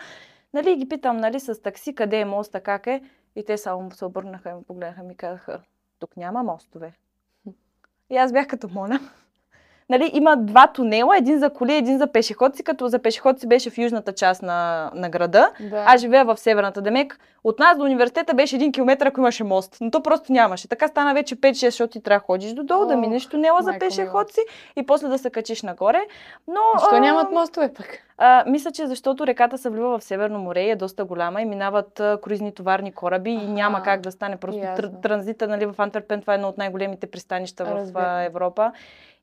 Нали, 0.54 0.76
ги 0.76 0.90
питам, 0.90 1.18
нали, 1.18 1.40
с 1.40 1.62
такси, 1.62 1.96
къде 1.96 2.20
е 2.20 2.26
моста, 2.26 2.62
как 2.62 2.88
е. 2.88 3.02
И 3.36 3.46
те 3.46 3.58
само 3.58 3.92
се 3.92 4.06
обърнаха 4.06 4.50
и 4.50 4.54
ме 4.54 4.64
погледнаха 4.68 5.04
и 5.04 5.08
ми 5.08 5.16
казаха, 5.16 5.62
тук 6.00 6.18
няма 6.18 6.44
мостове. 6.44 6.94
И 8.10 8.18
аз 8.18 8.34
бях 8.34 8.48
като 8.48 8.70
моля. 8.70 9.00
Нали, 9.92 10.12
има 10.14 10.38
два 10.38 10.68
тунела, 10.68 11.18
един 11.18 11.40
за 11.40 11.50
коли, 11.50 11.76
един 11.76 11.98
за 11.98 12.08
пешеходци, 12.08 12.64
като 12.64 12.88
за 12.88 13.00
пешеходци 13.00 13.48
беше 13.48 13.70
в 13.70 13.78
южната 13.78 14.14
част 14.14 14.42
на, 14.42 14.92
на 14.96 15.10
града. 15.10 15.52
да. 15.60 15.84
Аз 15.88 16.02
живея 16.02 16.26
в 16.26 16.38
северната. 16.38 16.82
Демек, 16.82 17.20
от 17.44 17.60
нас 17.60 17.78
до 17.78 17.84
университета 17.84 18.34
беше 18.34 18.56
един 18.56 18.72
километър, 18.72 19.06
ако 19.06 19.20
имаше 19.20 19.44
мост. 19.44 19.78
Но 19.82 19.92
то 19.92 20.04
просто 20.04 20.34
нямаше. 20.34 20.68
Така 20.68 20.88
стана 20.88 21.14
вече 21.14 21.36
5-6, 21.36 21.52
защото 21.54 21.92
ти 21.92 22.02
трябва 22.04 22.20
да 22.20 22.26
ходиш 22.26 22.54
додолу, 22.54 22.86
да 22.86 22.94
Ох, 22.94 23.00
минеш 23.00 23.28
тунела 23.28 23.62
за 23.62 23.74
пешеходци 23.80 24.40
и 24.76 24.86
после 24.86 25.08
да 25.08 25.18
се 25.18 25.30
качиш 25.30 25.62
нагоре. 25.62 26.02
Но, 26.48 26.60
Защо 26.80 26.96
а, 26.96 27.00
нямат 27.00 27.32
мостове 27.32 27.74
пък? 27.74 27.88
а, 28.18 28.44
мисля, 28.48 28.72
че 28.72 28.88
защото 28.88 29.28
реката 29.28 29.58
се 29.58 29.70
влива 29.70 30.00
в 30.00 30.04
Северно 30.04 30.40
море 30.40 30.62
и 30.62 30.70
е 30.70 30.76
доста 30.76 31.06
голяма 31.06 31.42
и 31.42 31.46
минават 31.46 32.00
а, 32.00 32.18
круизни 32.24 32.54
товарни 32.54 32.92
кораби 32.92 33.32
и 33.32 33.48
няма 33.48 33.84
как 33.84 34.02
да 34.02 34.12
стане. 34.12 34.38
Просто 34.38 34.60
ясно. 34.62 34.90
тр- 34.90 35.02
транзита 35.02 35.48
нали, 35.48 35.66
в 35.66 35.76
Антверпен, 35.78 36.22
това 36.22 36.34
е 36.34 36.36
едно 36.36 36.48
от 36.48 36.58
най-големите 36.58 37.08
пристанища 37.08 37.66
в 37.66 37.92
а, 37.96 38.22
Европа. 38.24 38.72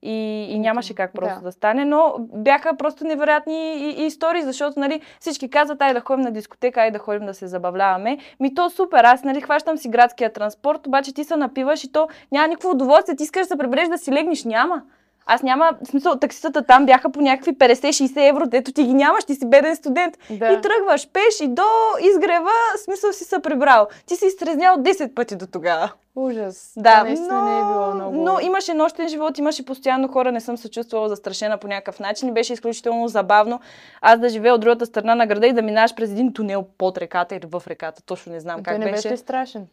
И, 0.02 0.46
и 0.50 0.58
нямаше 0.58 0.94
как 0.94 1.12
просто 1.14 1.38
Да. 1.38 1.44
да. 1.44 1.52
стане, 1.52 1.84
но 1.84 2.14
бяха 2.18 2.76
просто 2.76 3.04
невероятни 3.04 3.74
и, 3.74 4.02
и 4.02 4.06
истории, 4.06 4.42
защото 4.42 4.80
нали, 4.80 5.00
всички 5.20 5.50
казват, 5.50 5.82
ай 5.82 5.94
да 5.94 6.00
ходим 6.00 6.24
на 6.24 6.30
дискотека, 6.30 6.80
ай 6.80 6.90
да 6.90 6.98
ходим 6.98 7.26
да 7.26 7.34
се 7.34 7.46
забавляваме. 7.46 8.18
Ми 8.40 8.54
то 8.54 8.70
супер, 8.70 9.04
аз 9.04 9.24
нали, 9.24 9.40
хващам 9.40 9.78
си 9.78 9.88
градския 9.88 10.32
транспорт, 10.32 10.86
обаче 10.86 11.14
ти 11.14 11.24
се 11.24 11.36
напиваш 11.36 11.84
и 11.84 11.92
то 11.92 12.08
няма 12.32 12.48
никакво 12.48 12.70
удоволствие, 12.70 13.16
ти 13.16 13.22
искаш 13.22 13.42
да 13.42 13.48
се 13.48 13.58
прибереш 13.58 13.88
да 13.88 13.98
си 13.98 14.12
легнеш, 14.12 14.44
няма. 14.44 14.82
Аз 15.30 15.42
няма, 15.42 15.72
в 15.84 15.88
смисъл, 15.88 16.18
такситата 16.18 16.62
там 16.62 16.86
бяха 16.86 17.12
по 17.12 17.20
някакви 17.20 17.54
50-60 17.54 18.28
евро, 18.28 18.46
дето 18.46 18.72
ти 18.72 18.84
ги 18.84 18.94
нямаш, 18.94 19.24
ти 19.24 19.34
си 19.34 19.46
беден 19.46 19.76
студент. 19.76 20.18
Да. 20.30 20.52
И 20.52 20.60
тръгваш 20.60 21.08
пеш 21.08 21.40
и 21.40 21.48
до 21.48 21.62
изгрева, 22.00 22.50
смисъл 22.84 23.12
си 23.12 23.24
се 23.24 23.42
прибрал. 23.42 23.88
Ти 24.06 24.16
си 24.16 24.26
изтрезнял 24.26 24.76
10 24.76 25.14
пъти 25.14 25.36
до 25.36 25.46
тогава. 25.46 25.92
Ужас. 26.16 26.72
Да, 26.76 27.04
наистина 27.04 27.42
но, 27.42 27.50
не 27.50 27.58
е 27.58 27.62
било 27.62 27.94
много. 27.94 28.16
но 28.24 28.40
имаше 28.40 28.74
нощен 28.74 29.08
живот, 29.08 29.38
имаше 29.38 29.64
постоянно 29.64 30.08
хора, 30.08 30.32
не 30.32 30.40
съм 30.40 30.56
се 30.56 30.70
чувствала 30.70 31.08
застрашена 31.08 31.58
по 31.58 31.68
някакъв 31.68 32.00
начин 32.00 32.34
беше 32.34 32.52
изключително 32.52 33.08
забавно. 33.08 33.60
Аз 34.00 34.20
да 34.20 34.28
живея 34.28 34.54
от 34.54 34.60
другата 34.60 34.86
страна 34.86 35.14
на 35.14 35.26
града 35.26 35.46
и 35.46 35.52
да 35.52 35.62
минаваш 35.62 35.94
през 35.94 36.10
един 36.10 36.32
тунел 36.32 36.66
под 36.78 36.98
реката 36.98 37.36
или 37.36 37.46
в 37.50 37.62
реката, 37.66 38.02
точно 38.02 38.32
не 38.32 38.40
знам 38.40 38.56
Той 38.56 38.62
как 38.62 38.78
не 38.78 38.90
беше. 38.90 39.08
беше 39.08 39.16
страшен? 39.16 39.66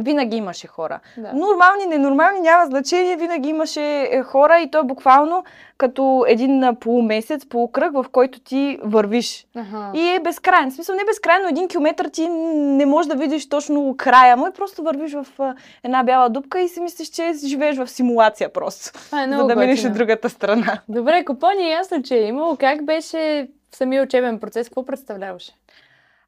Винаги 0.00 0.36
имаше 0.36 0.66
хора. 0.66 1.00
Да. 1.16 1.32
Нормални, 1.32 1.86
ненормални, 1.88 2.40
няма 2.40 2.66
значение. 2.66 3.16
Винаги 3.16 3.48
имаше 3.48 4.08
е, 4.10 4.22
хора 4.22 4.60
и 4.60 4.70
то 4.70 4.78
е 4.78 4.82
буквално 4.82 5.44
като 5.78 6.24
един 6.28 6.64
а, 6.64 6.74
полумесец, 6.74 7.46
полукръг, 7.46 7.92
в 7.92 8.04
който 8.12 8.40
ти 8.40 8.78
вървиш. 8.82 9.46
Аха. 9.56 9.90
И 9.94 10.08
е 10.08 10.20
безкрайен. 10.20 10.70
В 10.70 10.74
смисъл 10.74 10.94
не 10.94 11.02
е 11.02 11.04
безкрайно, 11.04 11.48
един 11.48 11.68
километър 11.68 12.06
ти 12.06 12.28
не 12.28 12.86
можеш 12.86 13.08
да 13.08 13.14
видиш 13.16 13.48
точно 13.48 13.94
края 13.98 14.36
му 14.36 14.46
и 14.46 14.52
просто 14.52 14.82
вървиш 14.82 15.12
в 15.12 15.26
а, 15.38 15.54
една 15.84 16.02
бяла 16.02 16.28
дупка 16.28 16.60
и 16.60 16.68
си 16.68 16.80
мислиш, 16.80 17.08
че 17.08 17.32
живееш 17.46 17.76
в 17.76 17.88
симулация 17.88 18.52
просто. 18.52 18.92
Това 18.92 19.24
е 19.24 19.28
за 19.36 19.46
да 19.46 19.56
минеш 19.56 19.84
от 19.84 19.94
другата 19.94 20.30
страна. 20.30 20.80
Добре, 20.88 21.24
Купони, 21.24 21.70
ясно, 21.70 22.02
че 22.02 22.14
е 22.14 22.26
имало. 22.26 22.56
Как 22.56 22.84
беше 22.84 23.48
самия 23.74 24.02
учебен 24.02 24.38
процес? 24.38 24.68
Какво 24.68 24.84
представляваше? 24.84 25.52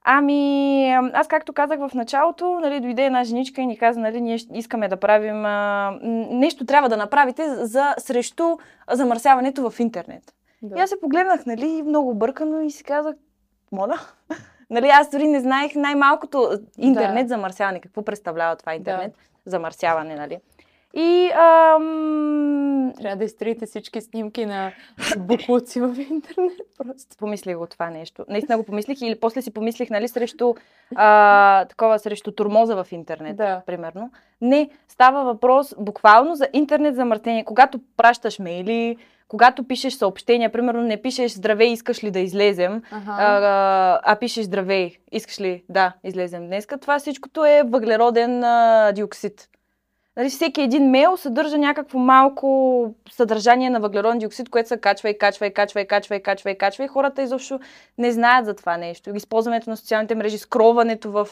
Ами, 0.04 0.90
ам, 0.90 1.10
аз 1.14 1.28
както 1.28 1.52
казах 1.52 1.78
в 1.78 1.94
началото, 1.94 2.60
нали, 2.60 2.80
дойде 2.80 3.04
една 3.04 3.24
женичка 3.24 3.60
и 3.60 3.66
ни 3.66 3.78
каза, 3.78 4.00
нали, 4.00 4.20
ние 4.20 4.38
искаме 4.54 4.88
да 4.88 4.96
правим, 4.96 5.44
а, 5.44 5.98
нещо 6.30 6.66
трябва 6.66 6.88
да 6.88 6.96
направите 6.96 7.54
за, 7.54 7.94
срещу 7.98 8.56
замърсяването 8.90 9.70
в 9.70 9.80
интернет. 9.80 10.22
Да. 10.62 10.78
И 10.78 10.80
аз 10.80 10.90
се 10.90 11.00
погледнах, 11.00 11.46
нали, 11.46 11.82
много 11.82 12.14
бъркано 12.14 12.60
и 12.60 12.70
си 12.70 12.84
казах, 12.84 13.14
моля. 13.72 14.00
нали, 14.70 14.88
аз 14.88 15.10
дори 15.10 15.28
не 15.28 15.40
знаех 15.40 15.74
най-малкото 15.74 16.58
интернет 16.78 17.28
замърсяване. 17.28 17.80
Какво 17.80 18.04
представлява 18.04 18.56
това 18.56 18.74
интернет 18.74 19.12
замърсяване, 19.46 20.14
нали? 20.14 20.38
И 20.96 21.30
ам, 21.30 22.92
Трябва 22.98 23.16
да 23.16 23.24
изтриете 23.24 23.66
всички 23.66 24.00
снимки 24.00 24.46
на 24.46 24.72
буклуци 25.18 25.80
в 25.80 25.96
интернет. 26.10 26.52
Просто. 26.78 27.16
помислих 27.18 27.56
го 27.56 27.66
това 27.66 27.90
нещо. 27.90 28.24
Наистина 28.28 28.58
го 28.58 28.64
помислих 28.64 29.00
или 29.02 29.20
после 29.20 29.42
си 29.42 29.50
помислих, 29.54 29.90
нали, 29.90 30.08
срещу 30.08 30.54
а, 30.94 31.64
такова, 31.64 31.98
срещу 31.98 32.32
турмоза 32.32 32.84
в 32.84 32.92
интернет, 32.92 33.36
Да. 33.36 33.62
примерно. 33.66 34.10
Не, 34.40 34.70
става 34.88 35.24
въпрос 35.24 35.74
буквално 35.78 36.34
за 36.34 36.48
интернет 36.52 36.94
замърсение. 36.96 37.44
Когато 37.44 37.80
пращаш 37.96 38.38
мейли, 38.38 38.96
когато 39.28 39.64
пишеш 39.64 39.94
съобщения, 39.94 40.52
примерно 40.52 40.82
не 40.82 41.02
пишеш 41.02 41.32
здравей, 41.32 41.68
искаш 41.68 42.04
ли 42.04 42.10
да 42.10 42.18
излезем, 42.20 42.82
Ага. 42.90 43.12
а, 43.18 44.00
а 44.04 44.16
пишеш 44.16 44.44
здравей, 44.44 44.96
искаш 45.12 45.40
ли 45.40 45.62
да 45.68 45.92
излезем 46.04 46.46
днеска, 46.46 46.78
това 46.78 46.98
всичкото 46.98 47.44
е 47.44 47.62
въглероден 47.66 48.44
а, 48.44 48.92
диоксид. 48.94 49.48
Нали, 50.16 50.28
всеки 50.28 50.62
един 50.62 50.90
мейл 50.90 51.16
съдържа 51.16 51.58
някакво 51.58 51.98
малко 51.98 52.94
съдържание 53.10 53.70
на 53.70 53.80
въглероден 53.80 54.18
диоксид, 54.18 54.48
което 54.48 54.68
се 54.68 54.76
качва 54.80 55.10
и 55.10 55.18
качва 55.18 55.46
и 55.46 55.54
качва 55.54 55.80
и 55.80 55.86
качва 55.86 56.16
и 56.16 56.22
качва 56.22 56.50
и 56.50 56.58
качва 56.58 56.84
и 56.84 56.88
хората 56.88 57.22
изобщо 57.22 57.60
не 57.98 58.12
знаят 58.12 58.46
за 58.46 58.54
това 58.54 58.76
нещо. 58.76 59.16
Използването 59.16 59.70
на 59.70 59.76
социалните 59.76 60.14
мрежи, 60.14 60.38
скроването 60.38 61.10
в 61.10 61.28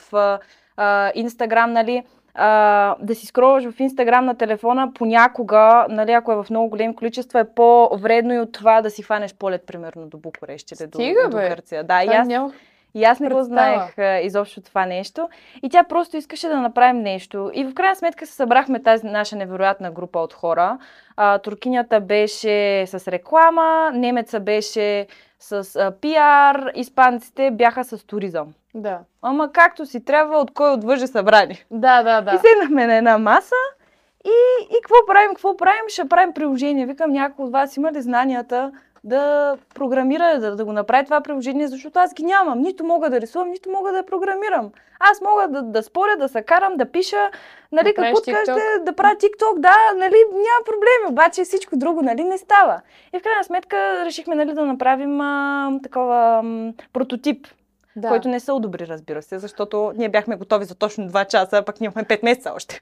Инстаграм, 1.15 1.73
нали, 1.73 2.03
а, 2.35 2.97
да 3.01 3.15
си 3.15 3.27
скроваш 3.27 3.71
в 3.71 3.81
Инстаграм 3.81 4.25
на 4.25 4.35
телефона 4.35 4.93
понякога, 4.95 5.87
нали, 5.89 6.13
ако 6.13 6.33
е 6.33 6.37
в 6.37 6.47
много 6.51 6.69
големи 6.69 6.97
количества, 6.97 7.41
е 7.41 7.45
по-вредно 7.45 8.35
и 8.35 8.39
от 8.39 8.53
това 8.53 8.83
да 8.83 8.91
си 8.91 9.03
хванеш 9.03 9.35
полет, 9.35 9.67
примерно, 9.67 10.07
до 10.07 10.19
Букурещ 10.19 10.73
или 10.73 10.87
до, 10.87 10.99
Стига, 10.99 11.29
до 11.29 11.37
бе! 11.37 11.49
Гърция. 11.49 11.85
Да, 11.85 12.05
и 12.05 12.09
аз 12.09 12.29
нямах 12.29 12.53
и 12.95 13.05
аз 13.05 13.21
не 13.21 13.29
го 13.29 13.35
представа. 13.35 13.45
знаех 13.47 13.99
а, 13.99 14.21
изобщо 14.21 14.61
това 14.61 14.87
нещо. 14.87 15.29
И 15.63 15.69
тя 15.69 15.85
просто 15.85 16.17
искаше 16.17 16.49
да 16.49 16.61
направим 16.61 17.03
нещо. 17.03 17.51
И 17.55 17.65
в 17.65 17.75
крайна 17.75 17.97
сметка 17.97 18.27
се 18.27 18.33
събрахме 18.33 18.83
тази 18.83 19.07
наша 19.07 19.37
невероятна 19.37 19.91
група 19.91 20.19
от 20.19 20.33
хора. 20.33 20.79
А, 21.17 21.39
туркинята 21.39 22.01
беше 22.01 22.87
с 22.87 23.09
реклама, 23.09 23.91
немеца 23.95 24.41
беше 24.41 25.07
с 25.41 25.77
а, 25.77 25.91
пиар, 26.01 26.71
испанците 26.75 27.51
бяха 27.51 27.85
с 27.85 28.07
туризъм. 28.07 28.55
Да. 28.75 28.99
Ама 29.23 29.53
както 29.53 29.87
си 29.87 30.05
трябва, 30.05 30.39
от 30.39 30.55
кой 30.55 30.73
отвъже 30.73 31.07
събрани. 31.07 31.65
Да, 31.71 32.03
да, 32.03 32.21
да. 32.21 32.35
И 32.35 32.39
седнахме 32.39 32.87
на 32.87 32.95
една 32.95 33.19
маса 33.19 33.55
и, 34.25 34.65
и 34.71 34.77
какво 34.83 35.07
правим, 35.07 35.29
какво 35.29 35.57
правим? 35.57 35.83
Ще 35.89 36.09
правим 36.09 36.35
приложение. 36.35 36.87
Викам, 36.87 37.13
някой 37.13 37.45
от 37.45 37.53
вас 37.53 37.77
има 37.77 37.93
ли 37.93 38.03
знанията 38.03 38.73
да 39.05 39.57
програмира, 39.75 40.39
да, 40.41 40.57
да 40.57 40.65
го 40.65 40.73
направи 40.73 41.05
това 41.05 41.21
приложение, 41.21 41.69
защото 41.69 41.99
аз 41.99 42.15
ги 42.15 42.23
нямам. 42.23 42.59
Нито 42.59 42.85
мога 42.85 43.11
да 43.11 43.21
рисувам, 43.21 43.51
нито 43.51 43.71
мога 43.71 43.93
да 43.93 44.07
програмирам. 44.07 44.71
Аз 45.01 45.21
мога 45.21 45.49
да, 45.49 45.63
да 45.63 45.83
споря, 45.83 46.17
да 46.17 46.29
се 46.29 46.43
карам, 46.43 46.77
да 46.77 46.91
пиша, 46.91 47.31
нали, 47.73 47.85
Да 47.85 47.95
какво 47.95 48.21
кажете, 48.33 48.61
да 48.81 48.93
правя 48.93 49.15
TikTok, 49.15 49.59
да, 49.59 49.77
нали, 49.97 50.17
няма 50.31 50.65
проблеми, 50.65 51.11
обаче 51.11 51.45
всичко 51.45 51.77
друго, 51.77 52.03
нали, 52.03 52.25
не 52.25 52.39
става. 52.39 52.81
И 53.15 53.19
в 53.19 53.23
крайна 53.23 53.45
сметка 53.45 54.05
решихме, 54.05 54.35
нали, 54.35 54.53
да 54.53 54.65
направим 54.65 55.21
а, 55.21 55.71
такова 55.83 56.43
м, 56.43 56.73
прототип, 56.93 57.47
да. 57.97 58.09
който 58.09 58.29
не 58.29 58.41
се 58.41 58.53
одобри, 58.53 58.87
разбира 58.87 59.23
се, 59.23 59.39
защото 59.39 59.93
ние 59.97 60.09
бяхме 60.09 60.37
готови 60.37 60.65
за 60.65 60.75
точно 60.75 61.09
2 61.11 61.27
часа, 61.27 61.57
а 61.57 61.65
пък 61.65 61.81
ние 61.81 61.87
имахме 61.87 62.05
5 62.05 62.25
месеца 62.25 62.53
още. 62.57 62.81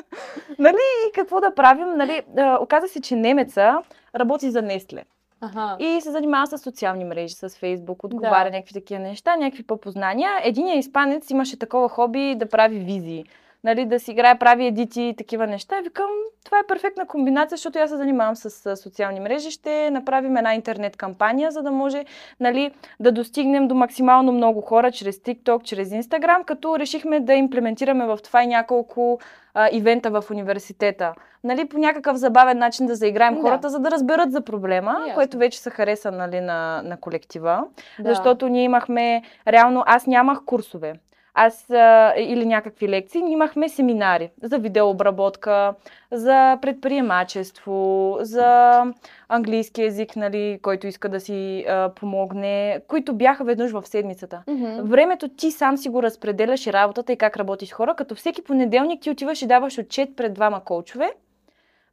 нали, 0.58 0.76
и 1.08 1.12
какво 1.12 1.40
да 1.40 1.54
правим? 1.54 1.96
Нали, 1.96 2.22
оказа 2.60 2.88
се, 2.88 3.00
че 3.00 3.16
немеца 3.16 3.78
работи 4.14 4.50
за 4.50 4.62
Нестле 4.62 5.04
Ага. 5.40 5.76
и 5.80 6.00
се 6.00 6.10
занимава 6.10 6.46
с 6.46 6.58
социални 6.58 7.04
мрежи, 7.04 7.34
с 7.34 7.48
Фейсбук, 7.48 8.04
отговаря 8.04 8.50
Да. 8.50 8.56
някакви 8.56 8.72
такива 8.72 9.00
неща, 9.00 9.36
някакви 9.36 9.62
по-познания. 9.62 10.30
Единият 10.44 10.84
испанец 10.84 11.30
имаше 11.30 11.58
такова 11.58 11.88
хоби 11.88 12.34
да 12.34 12.48
прави 12.48 12.78
визии. 12.78 13.24
Нали, 13.64 13.86
да 13.86 14.00
си 14.00 14.10
играе, 14.10 14.38
прави 14.38 14.66
едити 14.66 15.02
и 15.02 15.16
такива 15.16 15.46
неща. 15.46 15.78
И 15.78 15.82
викам, 15.82 16.06
това 16.44 16.58
е 16.58 16.66
перфектна 16.68 17.06
комбинация, 17.06 17.56
защото 17.56 17.78
аз 17.78 17.90
се 17.90 17.96
занимавам 17.96 18.36
с 18.36 18.76
социални 18.76 19.20
мрежи. 19.20 19.50
Ще 19.50 19.90
направим 19.90 20.36
една 20.36 20.54
интернет 20.54 20.96
кампания, 20.96 21.50
за 21.50 21.62
да 21.62 21.70
може 21.70 22.04
нали, 22.40 22.70
да 23.00 23.12
достигнем 23.12 23.68
до 23.68 23.74
максимално 23.74 24.32
много 24.32 24.60
хора 24.60 24.92
чрез 24.92 25.18
TikTok, 25.18 25.62
чрез 25.62 25.88
Instagram, 25.88 26.44
като 26.44 26.78
решихме 26.78 27.20
да 27.20 27.34
имплементираме 27.34 28.06
в 28.06 28.18
това 28.24 28.42
и 28.42 28.46
няколко 28.46 29.18
а, 29.54 29.68
ивента 29.72 30.10
в 30.10 30.24
университета. 30.30 31.14
Нали, 31.44 31.68
по 31.68 31.78
някакъв 31.78 32.16
забавен 32.16 32.58
начин 32.58 32.86
да 32.86 32.94
заиграем 32.94 33.34
Да. 33.34 33.40
хората, 33.40 33.68
за 33.70 33.78
да 33.78 33.90
разберат 33.90 34.32
за 34.32 34.40
проблема, 34.40 34.96
Ясно. 35.00 35.14
което 35.14 35.38
вече 35.38 35.58
се 35.60 35.70
хареса 35.70 36.10
нали, 36.10 36.40
на, 36.40 36.82
на 36.84 36.96
колектива. 36.96 37.64
да. 37.98 38.08
Защото 38.08 38.48
ние 38.48 38.62
имахме, 38.62 39.22
реално 39.48 39.82
аз 39.86 40.06
нямах 40.06 40.44
курсове. 40.44 40.94
Аз 41.38 41.70
а, 41.70 42.14
или 42.16 42.46
някакви 42.46 42.88
лекции, 42.88 43.22
имахме 43.28 43.68
семинари 43.68 44.30
за 44.42 44.58
видеообработка, 44.58 45.74
за 46.12 46.58
предприемачество, 46.62 48.16
за 48.20 48.82
английски 49.28 49.82
язик, 49.82 50.16
нали, 50.16 50.58
който 50.62 50.86
иска 50.86 51.08
да 51.08 51.20
си 51.20 51.64
а, 51.68 51.90
помогне, 51.94 52.80
които 52.88 53.14
бяха 53.14 53.44
веднъж 53.44 53.72
в 53.72 53.86
седмицата. 53.86 54.42
Мгм. 54.48 54.82
Времето 54.82 55.28
ти 55.28 55.50
сам 55.50 55.76
си 55.76 55.88
го 55.88 56.02
разпределяш 56.02 56.66
и 56.66 56.72
работата 56.72 57.12
и 57.12 57.16
как 57.16 57.36
работиш 57.36 57.72
хора, 57.72 57.94
като 57.94 58.14
всеки 58.14 58.42
понеделник 58.42 59.02
ти 59.02 59.10
отиваш 59.10 59.42
и 59.42 59.46
даваш 59.46 59.78
отчет 59.78 60.16
пред 60.16 60.34
двама 60.34 60.64
коучове, 60.64 61.12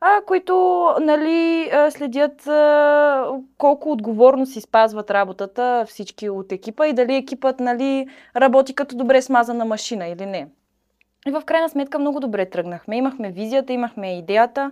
а, 0.06 0.22
които 0.26 0.86
нали, 1.02 1.70
следят 1.90 2.48
а, 2.48 3.28
колко 3.58 3.92
отговорно 3.92 4.46
си 4.46 4.62
спазват 4.62 5.12
работата 5.12 5.86
всички 5.88 6.30
от 6.30 6.52
екипа 6.52 6.88
и 6.88 6.94
дали 6.94 7.16
екипът 7.16 7.60
нали, 7.60 8.08
работи 8.36 8.76
като 8.76 8.96
добре 8.96 9.22
смазана 9.22 9.66
машина 9.66 10.08
или 10.08 10.26
не. 10.26 10.48
И 11.28 11.32
в 11.32 11.42
крайна 11.46 11.70
сметка 11.70 12.00
много 12.00 12.20
добре 12.20 12.50
тръгнахме. 12.50 12.98
Имахме 12.98 13.32
визията, 13.32 13.74
имахме 13.74 14.18
идеята. 14.18 14.72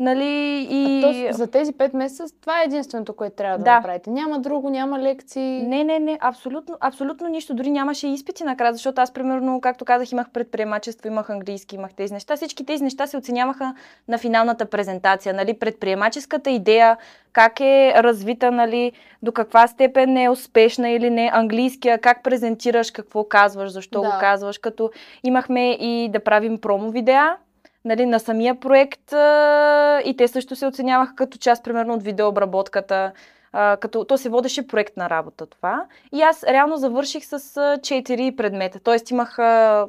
Нали, 0.00 0.66
и... 0.70 1.02
А 1.04 1.30
то, 1.32 1.36
за 1.36 1.50
тези 1.50 1.72
5 1.72 1.96
месеца 1.96 2.34
това 2.40 2.60
е 2.60 2.64
единственото, 2.64 3.12
което 3.12 3.36
трябва 3.36 3.58
да, 3.58 3.64
Да. 3.64 3.74
направите. 3.74 4.10
Няма 4.10 4.38
друго, 4.38 4.70
няма 4.70 4.98
лекции. 4.98 5.62
Не, 5.62 5.84
не, 5.84 5.98
не, 5.98 6.18
абсолютно, 6.20 6.76
абсолютно 6.80 7.28
нищо. 7.28 7.54
Дори 7.54 7.70
нямаше 7.70 8.08
изпити 8.08 8.44
накрая, 8.44 8.72
защото 8.72 9.00
аз, 9.00 9.12
примерно, 9.12 9.60
както 9.60 9.84
казах, 9.84 10.12
имах 10.12 10.30
предприемачество, 10.30 11.08
имах 11.08 11.30
английски, 11.30 11.74
имах 11.76 11.94
тези 11.94 12.12
неща. 12.14 12.36
Всички 12.36 12.66
тези 12.66 12.84
неща 12.84 13.06
се 13.06 13.16
оценяваха 13.16 13.74
на 14.08 14.18
финалната 14.18 14.66
презентация. 14.66 15.34
Нали? 15.34 15.54
Предприемаческата 15.54 16.50
идея, 16.50 16.96
как 17.32 17.60
е 17.60 17.92
развита, 17.96 18.50
нали? 18.50 18.92
до 19.22 19.32
каква 19.32 19.66
степен 19.66 20.16
е 20.16 20.28
успешна 20.30 20.90
или 20.90 21.10
не, 21.10 21.30
английския, 21.34 21.98
как 21.98 22.22
презентираш, 22.22 22.90
какво 22.90 23.24
казваш, 23.24 23.70
защо 23.70 24.00
Да. 24.00 24.08
го 24.08 24.14
казваш, 24.20 24.58
като 24.58 24.90
имахме 25.24 25.70
и 25.70 26.08
да 26.12 26.20
правим 26.20 26.58
промо 26.58 26.90
видеа, 26.90 27.36
нали, 27.84 28.06
на 28.06 28.20
самия 28.20 28.60
проект 28.60 29.12
а, 29.12 30.02
и 30.04 30.16
те 30.16 30.28
също 30.28 30.56
се 30.56 30.66
оценяваха 30.66 31.14
като 31.14 31.38
част, 31.38 31.64
примерно, 31.64 31.94
от 31.94 32.02
видеообработката. 32.02 33.12
А, 33.52 33.76
като 33.76 34.04
то 34.04 34.18
се 34.18 34.28
водеше 34.28 34.66
проектна 34.66 35.10
работа 35.10 35.46
това. 35.46 35.86
И 36.12 36.22
аз 36.22 36.44
реално 36.44 36.76
завърших 36.76 37.24
с 37.24 37.32
а, 37.32 37.38
4 37.38 38.36
предмета. 38.36 38.80
Тоест 38.80 39.10
имах 39.10 39.38
а, 39.38 39.88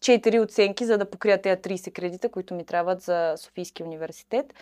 4 0.00 0.42
оценки, 0.42 0.84
за 0.84 0.98
да 0.98 1.10
покрия 1.10 1.42
тези 1.42 1.56
30 1.56 1.92
кредита, 1.92 2.28
които 2.28 2.54
ми 2.54 2.64
трябват 2.64 3.00
за 3.00 3.34
Софийския 3.36 3.86
университет. 3.86 4.54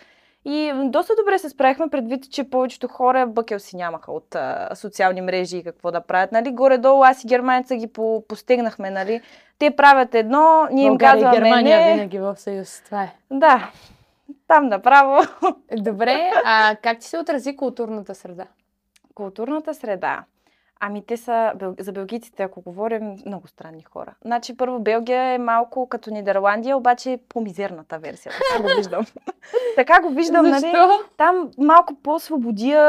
И 0.45 0.71
доста 0.85 1.13
добре 1.19 1.39
се 1.39 1.49
справихме 1.49 1.89
предвид, 1.89 2.31
че 2.31 2.49
повечето 2.49 2.87
хора 2.87 3.27
бъкел 3.27 3.59
си 3.59 3.75
нямаха 3.75 4.11
от 4.11 4.35
а, 4.35 4.69
социални 4.75 5.21
мрежи 5.21 5.57
и 5.57 5.63
какво 5.63 5.91
да 5.91 6.01
правят. 6.01 6.31
Нали? 6.31 6.51
Горе-долу 6.51 7.03
аз 7.03 7.23
и 7.23 7.27
германеца 7.27 7.75
ги 7.75 7.87
по- 7.87 8.23
постигнахме. 8.27 8.89
Нали? 8.89 9.21
Те 9.59 9.75
правят 9.75 10.15
едно, 10.15 10.67
ние 10.71 10.85
им 10.85 10.91
България 10.97 11.19
и 11.19 11.23
казваме 11.23 11.37
Германия 11.37 11.79
не. 11.85 11.93
винаги 11.93 12.19
в 12.19 12.35
съюз. 12.37 12.81
Това 12.85 13.03
е. 13.03 13.13
Да, 13.31 13.71
там 14.47 14.67
направо. 14.67 15.21
Добре, 15.77 16.31
а 16.45 16.75
как 16.81 16.99
ти 16.99 17.05
се 17.05 17.17
отрази 17.19 17.55
културната 17.55 18.15
среда? 18.15 18.45
Културната 19.15 19.73
среда. 19.73 20.23
Ами 20.81 21.05
те 21.05 21.17
са, 21.17 21.53
за 21.79 21.91
белгийците, 21.91 22.43
ако 22.43 22.61
говорим, 22.61 23.15
много 23.25 23.47
странни 23.47 23.83
хора. 23.83 24.13
Значи 24.25 24.57
първо 24.57 24.79
Белгия 24.79 25.23
е 25.23 25.37
малко 25.37 25.89
като 25.89 26.11
Нидерландия, 26.11 26.77
обаче 26.77 27.11
е 27.11 27.17
по-мизерната 27.29 27.99
версия. 27.99 28.31
Така 28.51 28.63
го 28.63 28.75
виждам. 28.77 29.05
така 29.75 30.01
го 30.01 30.09
виждам, 30.09 30.45
нали? 30.45 30.59
Защо? 30.59 30.99
Там 31.17 31.51
малко 31.57 31.93
по-свободия, 32.03 32.83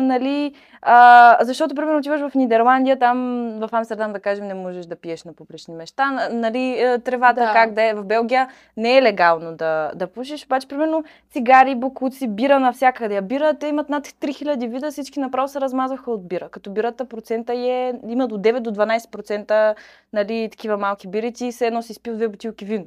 нали, 0.00 0.54
а, 0.88 1.36
защото, 1.40 1.74
примерно, 1.74 1.98
отиваш 1.98 2.20
в 2.20 2.34
Нидерландия, 2.34 2.98
там 2.98 3.18
в 3.60 3.68
Амстердам, 3.72 4.12
да 4.12 4.20
кажем, 4.20 4.46
не 4.46 4.54
можеш 4.54 4.86
да 4.86 4.96
пиеш 4.96 5.24
на 5.24 5.32
публични 5.32 5.74
места, 5.74 6.28
нали, 6.32 6.80
е, 6.80 6.98
тревата 6.98 7.40
Да. 7.40 7.52
как 7.52 7.72
да 7.72 7.82
е. 7.82 7.94
В 7.94 8.04
Белгия 8.04 8.48
не 8.76 8.96
е 8.98 9.02
легално 9.02 9.52
да, 9.52 9.92
да 9.94 10.06
пушиш, 10.06 10.44
обаче, 10.44 10.68
примерно, 10.68 11.04
цигари, 11.30 11.74
букуци, 11.74 12.28
бира 12.28 12.60
навсякъде. 12.60 13.16
А 13.16 13.22
бира, 13.22 13.54
те 13.54 13.66
имат 13.66 13.88
над 13.88 14.06
3000 14.06 14.68
вида, 14.68 14.90
всички 14.90 15.20
направо 15.20 15.48
се 15.48 15.60
размазваха 15.60 16.10
от 16.10 16.28
бира. 16.28 16.48
Като 16.48 16.70
бирата 16.70 17.04
процента 17.04 17.54
е, 17.54 17.92
има 18.08 18.28
до 18.28 18.38
9 18.38 18.60
до 18.60 18.70
12% 18.70 19.74
нали, 20.12 20.48
такива 20.50 20.76
малки 20.76 21.08
бирици 21.08 21.46
и 21.46 21.52
все 21.52 21.66
едно 21.66 21.82
си 21.82 21.94
спил 21.94 22.14
две 22.14 22.28
бутилки 22.28 22.64
вино. 22.64 22.84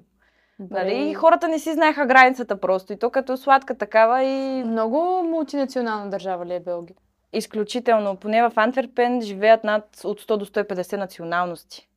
Нали? 0.71 1.09
И 1.09 1.13
хората 1.13 1.47
не 1.47 1.59
си 1.59 1.73
знаеха 1.73 2.05
границата 2.05 2.59
просто. 2.59 2.93
И 2.93 2.97
то 2.99 3.09
като 3.09 3.37
сладка 3.37 3.75
такава 3.75 4.23
и 4.23 4.63
Много 4.63 5.23
мултинационална 5.23 6.09
държава 6.09 6.45
ли 6.45 6.53
е 6.53 6.59
Белгия? 6.59 6.95
Изключително. 7.33 8.15
Поне 8.15 8.49
в 8.49 8.51
Антверпен 8.55 9.21
живеят 9.21 9.63
над 9.63 10.01
от 10.03 10.21
100 10.21 10.37
до 10.37 10.45
150 10.45 10.97
националности. 10.97 11.89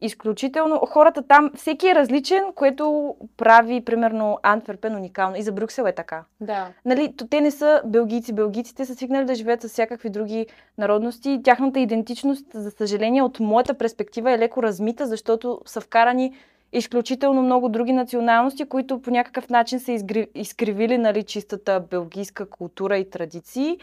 Изключително. 0.00 0.78
Хората 0.78 1.22
там, 1.22 1.50
всеки 1.56 1.88
е 1.88 1.94
различен, 1.94 2.44
което 2.54 3.14
прави, 3.36 3.84
примерно, 3.84 4.38
Антверпен 4.42 4.96
уникално. 4.96 5.36
И 5.36 5.42
за 5.42 5.52
Брюксел 5.52 5.84
е 5.84 5.92
така. 5.92 6.24
Да. 6.40 6.68
Нали, 6.84 7.14
то 7.16 7.26
те 7.26 7.40
не 7.40 7.50
са 7.50 7.82
белгийци. 7.84 8.32
Белгийците 8.32 8.86
са 8.86 8.94
свикнали 8.94 9.24
да 9.24 9.34
живеят 9.34 9.62
с 9.62 9.68
всякакви 9.68 10.10
други 10.10 10.46
народности. 10.78 11.40
Тяхната 11.44 11.80
идентичност, 11.80 12.46
за 12.54 12.70
съжаление, 12.70 13.22
от 13.22 13.40
моята 13.40 13.74
перспектива 13.74 14.32
е 14.32 14.38
леко 14.38 14.62
размита, 14.62 15.06
защото 15.06 15.60
са 15.66 15.80
вкарани 15.80 16.34
изключително 16.72 17.42
много 17.42 17.68
други 17.68 17.92
националности, 17.92 18.64
които 18.64 19.02
по 19.02 19.10
някакъв 19.10 19.48
начин 19.48 19.80
са 19.80 19.92
изгри... 19.92 20.26
изкривили 20.34 20.98
нали, 20.98 21.22
чистата 21.22 21.80
белгийска 21.90 22.50
култура 22.50 22.98
и 22.98 23.10
традиции. 23.10 23.78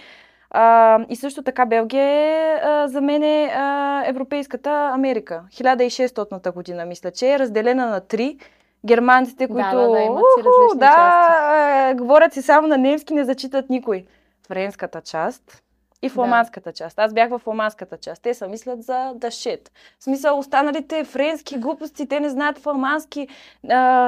А, 0.58 1.00
и 1.10 1.16
също 1.16 1.44
така 1.44 1.66
Белгия 1.66 2.04
е 2.04 2.60
а, 2.64 2.88
за 2.88 3.02
мен 3.02 3.24
е 3.24 3.52
а, 3.56 4.04
Европейската 4.06 4.70
Америка. 4.94 5.44
1600-та 5.52 6.52
година, 6.52 6.86
мисля, 6.86 7.12
че 7.12 7.34
е 7.34 7.40
разделена 7.40 7.86
на 7.86 8.00
три. 8.00 8.38
Германците, 8.86 9.48
Да, 9.48 9.54
които 9.54 9.78
да, 9.78 9.90
да, 9.90 10.00
имат 10.00 10.24
си 10.38 10.44
различни 10.44 10.80
да, 10.80 10.86
части. 10.86 11.32
а, 11.34 11.94
говорят 11.96 12.34
си 12.34 12.42
само 12.42 12.68
на 12.68 12.78
немски, 12.78 13.14
не 13.14 13.24
зачитат 13.26 13.70
никой. 13.70 14.06
Френската 14.48 15.02
част 15.02 15.64
и 16.02 16.10
фламандската 16.10 16.72
част. 16.74 17.00
Аз 17.00 17.14
бях 17.14 17.30
в 17.30 17.40
фламандската 17.40 17.98
част. 17.98 18.22
Те 18.22 18.34
са 18.34 18.48
мислят 18.48 18.84
за 18.84 19.12
да 19.16 19.28
shit. 19.28 19.70
В 20.00 20.04
смисъл, 20.04 20.40
останалите 20.40 21.04
френски 21.04 21.58
глупости, 21.58 22.08
те 22.08 22.20
не 22.20 22.30
знаят 22.30 22.58
фламандски. 22.60 23.28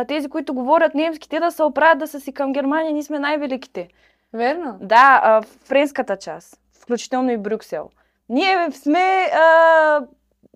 Тези, 0.08 0.30
които 0.30 0.54
говорят 0.54 0.96
немски, 0.96 1.30
те 1.30 1.40
да 1.40 1.52
се 1.52 1.64
оправят 1.64 2.00
да 2.00 2.08
са 2.08 2.20
си 2.20 2.32
към 2.32 2.54
Германия, 2.54 2.94
ние 2.94 3.04
сме 3.04 3.20
най-великите. 3.20 3.88
Верно? 4.34 4.78
Да, 4.82 5.22
а, 5.24 5.42
френската 5.42 6.18
част, 6.18 6.60
включително 6.82 7.32
и 7.32 7.38
Брюксел. 7.38 7.90
Ние 8.30 8.72
сме 8.72 9.30
а, 9.34 10.02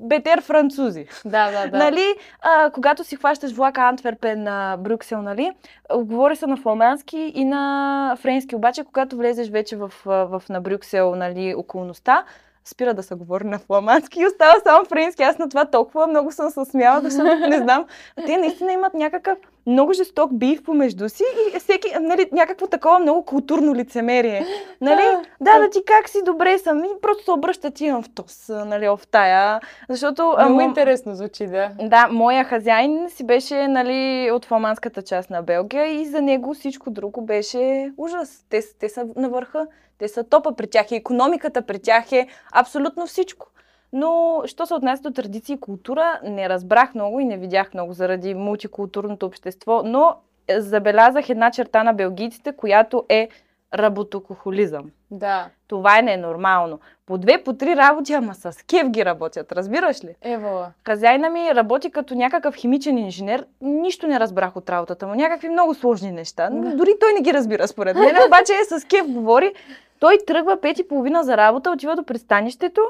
бетер 0.01 0.41
французи. 0.41 1.07
Да, 1.25 1.51
да, 1.51 1.67
да. 1.67 1.77
Нали, 1.77 2.15
а, 2.41 2.71
когато 2.71 3.03
си 3.03 3.15
хващаш 3.15 3.51
влака 3.51 3.81
Антверпен 3.81 4.43
на 4.43 4.77
Брюксел, 4.79 5.21
нали, 5.21 5.51
говори 5.95 6.35
се 6.35 6.47
на 6.47 6.57
фламандски 6.57 7.31
и 7.35 7.45
на 7.45 8.15
френски. 8.19 8.55
Обаче, 8.55 8.83
когато 8.83 9.17
влезеш 9.17 9.49
вече 9.49 9.75
в, 9.75 9.91
в 10.05 10.43
на 10.49 10.61
Брюксел, 10.61 11.15
нали, 11.15 11.55
околността, 11.55 12.25
спира 12.65 12.93
да 12.93 13.03
се 13.03 13.15
говори 13.15 13.43
на 13.43 13.59
фламандски 13.59 14.19
и 14.19 14.25
остава 14.25 14.53
само 14.63 14.85
френски. 14.85 15.23
Аз 15.23 15.37
на 15.37 15.49
това 15.49 15.65
толкова 15.65 16.07
много 16.07 16.31
съм 16.31 16.49
се 16.49 16.65
смяла, 16.65 17.01
защото 17.01 17.35
не 17.49 17.57
знам. 17.57 17.85
Те 18.25 18.37
наистина 18.37 18.73
имат 18.73 18.93
някакъв 18.93 19.37
много 19.67 19.93
жесток 19.93 20.33
бив 20.33 20.63
помежду 20.63 21.09
си 21.09 21.23
и 21.55 21.59
всеки, 21.59 21.87
нали, 22.01 22.29
някакво 22.31 22.67
такова 22.67 22.99
много 22.99 23.25
културно 23.25 23.75
лицемерие. 23.75 24.45
Нали? 24.81 25.01
Да, 25.41 25.59
да 25.59 25.69
ти 25.69 25.79
как 25.85 26.09
си, 26.09 26.17
добре 26.25 26.57
съм. 26.57 26.83
И 26.83 26.87
просто 27.01 27.23
се 27.23 27.31
обръщат 27.31 27.81
и 27.81 27.85
имам 27.85 28.03
в 28.03 28.09
тос, 28.09 28.49
нали, 28.49 28.87
в 28.87 28.99
тая. 29.11 29.59
Защото... 29.89 30.33
а, 30.37 30.45
Много 30.45 30.61
мо- 30.61 30.65
интересно 30.65 31.15
звучи, 31.15 31.47
да. 31.47 31.71
да, 31.81 32.07
моя 32.11 32.43
хазяин 32.43 33.09
си 33.09 33.23
беше 33.23 33.67
нали, 33.67 34.31
от 34.31 34.45
фламандската 34.45 35.01
част 35.01 35.29
на 35.29 35.41
Белгия 35.41 35.85
и 36.01 36.05
за 36.05 36.21
него 36.21 36.53
всичко 36.53 36.89
друго 36.89 37.21
беше 37.21 37.91
ужас. 37.97 38.45
Те, 38.49 38.61
те 38.79 38.89
са 38.89 39.05
на 39.15 39.29
върха, 39.29 39.67
те 40.01 40.07
са 40.07 40.23
топа 40.23 40.55
при 40.55 40.67
тях 40.67 40.91
и 40.91 40.95
економиката 40.95 41.61
при 41.61 41.79
тях 41.79 42.11
е 42.11 42.27
абсолютно 42.51 43.07
всичко. 43.07 43.47
Но, 43.93 44.41
що 44.45 44.65
се 44.65 44.73
отнася 44.73 45.03
до 45.03 45.11
традиции 45.11 45.53
и 45.53 45.59
култура, 45.59 46.19
не 46.23 46.49
разбрах 46.49 46.95
много 46.95 47.19
и 47.19 47.25
не 47.25 47.37
видях 47.37 47.73
много 47.73 47.93
заради 47.93 48.33
мултикултурното 48.33 49.25
общество, 49.25 49.81
но 49.85 50.15
е, 50.47 50.61
забелязах 50.61 51.29
една 51.29 51.51
черта 51.51 51.83
на 51.83 51.93
белгийците, 51.93 52.55
която 52.55 53.05
е 53.09 53.29
работокохолизъм. 53.75 54.91
Да. 55.11 55.49
Това 55.67 55.99
е 55.99 56.01
ненормално. 56.01 56.79
По 57.05 57.17
две, 57.17 57.43
по 57.43 57.53
три 57.53 57.75
работи, 57.75 58.13
ама 58.13 58.35
с 58.35 58.63
кев 58.69 58.89
ги 58.89 59.05
работят, 59.05 59.51
разбираш 59.51 60.03
ли? 60.03 60.15
Евала. 60.21 60.71
Хазяйна 60.85 61.29
ми 61.29 61.55
работи 61.55 61.91
като 61.91 62.15
някакъв 62.15 62.55
химичен 62.55 62.97
инженер. 62.97 63.45
Нищо 63.61 64.07
не 64.07 64.19
разбрах 64.19 64.55
от 64.55 64.69
работата 64.69 65.07
му. 65.07 65.15
Някакви 65.15 65.49
много 65.49 65.73
сложни 65.73 66.11
неща. 66.11 66.49
Да. 66.49 66.75
Дори 66.75 66.91
той 66.99 67.13
не 67.13 67.21
ги 67.21 67.33
разбира 67.33 67.67
според 67.67 67.97
мен. 67.97 68.15
Обаче 68.27 68.53
е 68.53 68.79
с 68.79 68.85
кев 68.87 69.07
говори. 69.07 69.53
Той 69.99 70.17
тръгва 70.27 70.61
пет 70.61 70.79
и 70.79 70.87
половина 70.87 71.23
за 71.23 71.37
работа, 71.37 71.71
отива 71.71 71.95
до 71.95 72.03
пристанището 72.03 72.81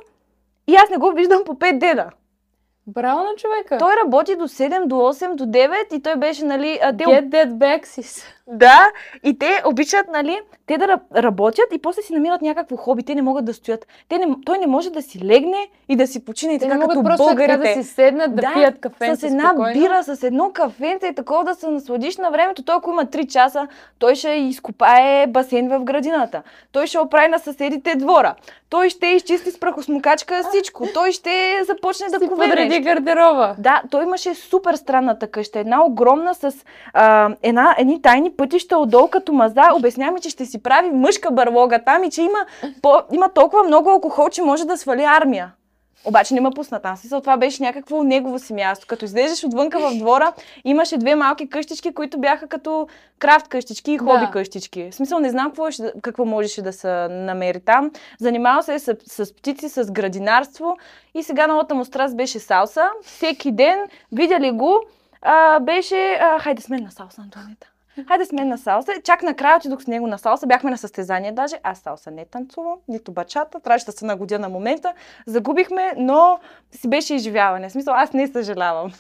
и 0.68 0.76
аз 0.76 0.90
не 0.90 0.98
го 0.98 1.12
виждам 1.12 1.44
по 1.46 1.54
5 1.54 1.78
дена. 1.78 2.12
Браво 2.88 3.24
на 3.24 3.36
човека. 3.38 3.78
Той 3.78 3.94
работи 4.06 4.36
до 4.36 4.48
7, 4.48 4.88
до 4.88 4.96
8, 4.96 5.36
до 5.36 5.46
9 5.46 5.94
и 5.94 6.02
той 6.02 6.16
беше, 6.16 6.46
нали... 6.46 6.80
А, 6.82 6.98
те 6.98 7.04
Get 7.04 7.30
that 7.30 7.52
back, 7.52 7.86
sis. 7.86 8.24
Да, 8.52 8.88
и 9.24 9.38
те 9.40 9.62
обичат, 9.66 10.06
нали, 10.12 10.40
те 10.66 10.78
да 10.78 10.86
раб- 10.88 11.16
работят 11.24 11.66
и 11.74 11.82
после 11.82 12.02
си 12.02 12.14
намират 12.14 12.42
някакво 12.42 12.76
хоби. 12.76 13.04
Те 13.04 13.16
не 13.16 13.22
могат 13.22 13.46
да 13.46 13.54
стоят. 13.54 13.88
Те 14.10 14.18
не, 14.18 14.28
той 14.46 14.58
не 14.58 14.68
може 14.68 14.90
да 14.90 15.02
си 15.02 15.20
легне 15.26 15.68
и 15.90 15.96
да 15.96 16.08
си 16.08 16.26
почине 16.26 16.54
Те 16.54 16.66
така 16.66 16.74
не 16.74 16.80
могат 16.80 17.04
просто 17.04 17.26
така 17.26 17.36
българите. 17.36 17.76
да 17.76 17.84
си 17.84 17.90
седнат, 17.90 18.36
да, 18.36 18.42
Да, 18.42 18.54
пият 18.54 18.80
кафе 18.80 19.16
с 19.16 19.24
една 19.24 19.54
бира, 19.74 20.04
с 20.04 20.24
едно 20.24 20.52
кафенце 20.54 21.08
и 21.08 21.16
такова 21.16 21.44
да 21.44 21.56
се 21.56 21.70
насладиш 21.70 22.18
на 22.18 22.30
времето. 22.32 22.64
Той, 22.64 22.76
ако 22.76 22.90
има 22.90 23.06
3 23.06 23.28
часа, 23.28 23.68
той 24.00 24.16
ще 24.16 24.30
изкопае 24.30 25.28
басейн 25.28 25.70
в 25.70 25.80
градината. 25.84 26.42
Той 26.72 26.88
ще 26.88 27.00
оправи 27.00 27.28
на 27.28 27.40
съседите 27.40 27.96
двора. 27.96 28.36
Той 28.70 28.90
ще 28.90 29.08
изчисти 29.08 29.52
с 29.52 29.60
прахосмокачка 29.60 30.42
всичко. 30.50 30.88
Той 30.94 31.12
ще 31.12 31.62
започне 31.68 32.08
да 32.10 32.28
кове 32.28 32.50
подреди 32.50 32.80
гардероба. 32.80 33.56
Да, 33.60 33.82
той 33.92 34.04
имаше 34.04 34.36
супер 34.36 34.74
странната 34.74 35.28
къща. 35.28 35.60
Една 35.60 35.86
огромна 35.86 36.36
с 36.36 36.54
а, 36.94 37.30
една, 37.44 37.76
едни 37.78 38.02
тайни 38.02 38.36
пътища 38.42 38.78
отдолу 38.78 39.08
като 39.08 39.34
маза. 39.34 39.64
Обяснява 39.76 40.12
ми, 40.12 40.22
че 40.22 40.30
ще 40.30 40.46
си 40.46 40.64
прави 40.64 40.92
мъжка 40.92 41.32
барлога 41.32 41.80
там 41.86 42.04
и 42.04 42.12
че 42.12 42.22
има, 42.22 42.40
по, 42.82 43.02
има 43.12 43.30
толкова 43.30 43.64
много 43.64 43.90
алкохол, 43.90 44.30
че 44.30 44.42
може 44.42 44.66
да 44.66 44.78
свали 44.78 45.04
армия. 45.04 45.52
Обаче 46.06 46.34
не 46.34 46.42
ме 46.42 46.50
пусна 46.56 46.80
там. 46.80 46.98
Смисъл, 46.98 47.22
това 47.22 47.38
беше 47.38 47.64
някакво 47.64 48.04
негово 48.04 48.40
си 48.40 48.54
място. 48.54 48.88
Като 48.88 49.06
излезеш 49.06 49.44
отвънка 49.44 49.80
в 49.80 49.98
двора, 49.98 50.34
имаше 50.64 50.98
две 50.98 51.16
малки 51.16 51.50
къщички, 51.50 51.94
които 51.94 52.20
бяха 52.20 52.48
като 52.48 52.88
крафт 53.20 53.48
къщички 53.48 53.92
и 53.92 53.98
хоби 53.98 54.26
Да. 54.26 54.32
къщички. 54.32 54.90
В 54.92 54.96
смисъл, 54.96 55.20
не 55.20 55.30
знам 55.30 55.46
какво, 55.48 55.68
какво 56.02 56.26
можеше 56.26 56.62
да 56.62 56.74
се 56.74 57.08
намери 57.10 57.60
там. 57.60 57.92
Занимава 58.20 58.64
се 58.64 58.80
с, 58.80 58.96
с 59.06 59.36
птици, 59.36 59.70
с 59.70 59.92
градинарство 59.92 60.78
и 61.14 61.24
сега 61.24 61.48
новата 61.48 61.76
му 61.76 61.86
страст 61.86 62.18
беше 62.18 62.40
салса. 62.40 62.90
Всеки 63.04 63.52
ден, 63.52 63.80
видя 64.12 64.40
ли 64.40 64.52
го, 64.52 64.80
а, 65.22 65.60
беше, 65.60 66.18
а, 66.22 66.40
хайде 66.40 66.62
с 66.62 66.70
мен 66.70 66.84
на 66.84 66.92
салса, 66.92 67.22
Антонета. 67.22 67.68
Хайде 68.08 68.26
с 68.26 68.32
мен 68.32 68.48
на 68.48 68.58
салса. 68.58 68.92
Чак 69.04 69.24
накрая 69.24 69.58
отидох 69.58 69.82
с 69.84 69.88
него 69.88 70.08
на 70.08 70.18
салса. 70.18 70.48
Бяхме 70.48 70.72
на 70.72 70.78
състезание 70.78 71.32
даже. 71.32 71.56
Аз 71.64 71.80
салса 71.80 72.12
не 72.12 72.26
танцувам, 72.26 72.78
нито 72.88 73.12
бачата. 73.12 73.60
Трябваше 73.60 73.86
да 73.86 73.92
се 73.92 74.06
нагодя 74.06 74.40
на 74.40 74.50
момента. 74.50 74.94
Загубихме, 75.26 75.94
но 75.98 76.40
си 76.72 76.90
беше 76.90 77.16
изживяване. 77.16 77.70
В 77.70 77.72
смисъл, 77.72 77.94
аз 77.94 78.14
не 78.14 78.28
съжалявам. 78.28 78.92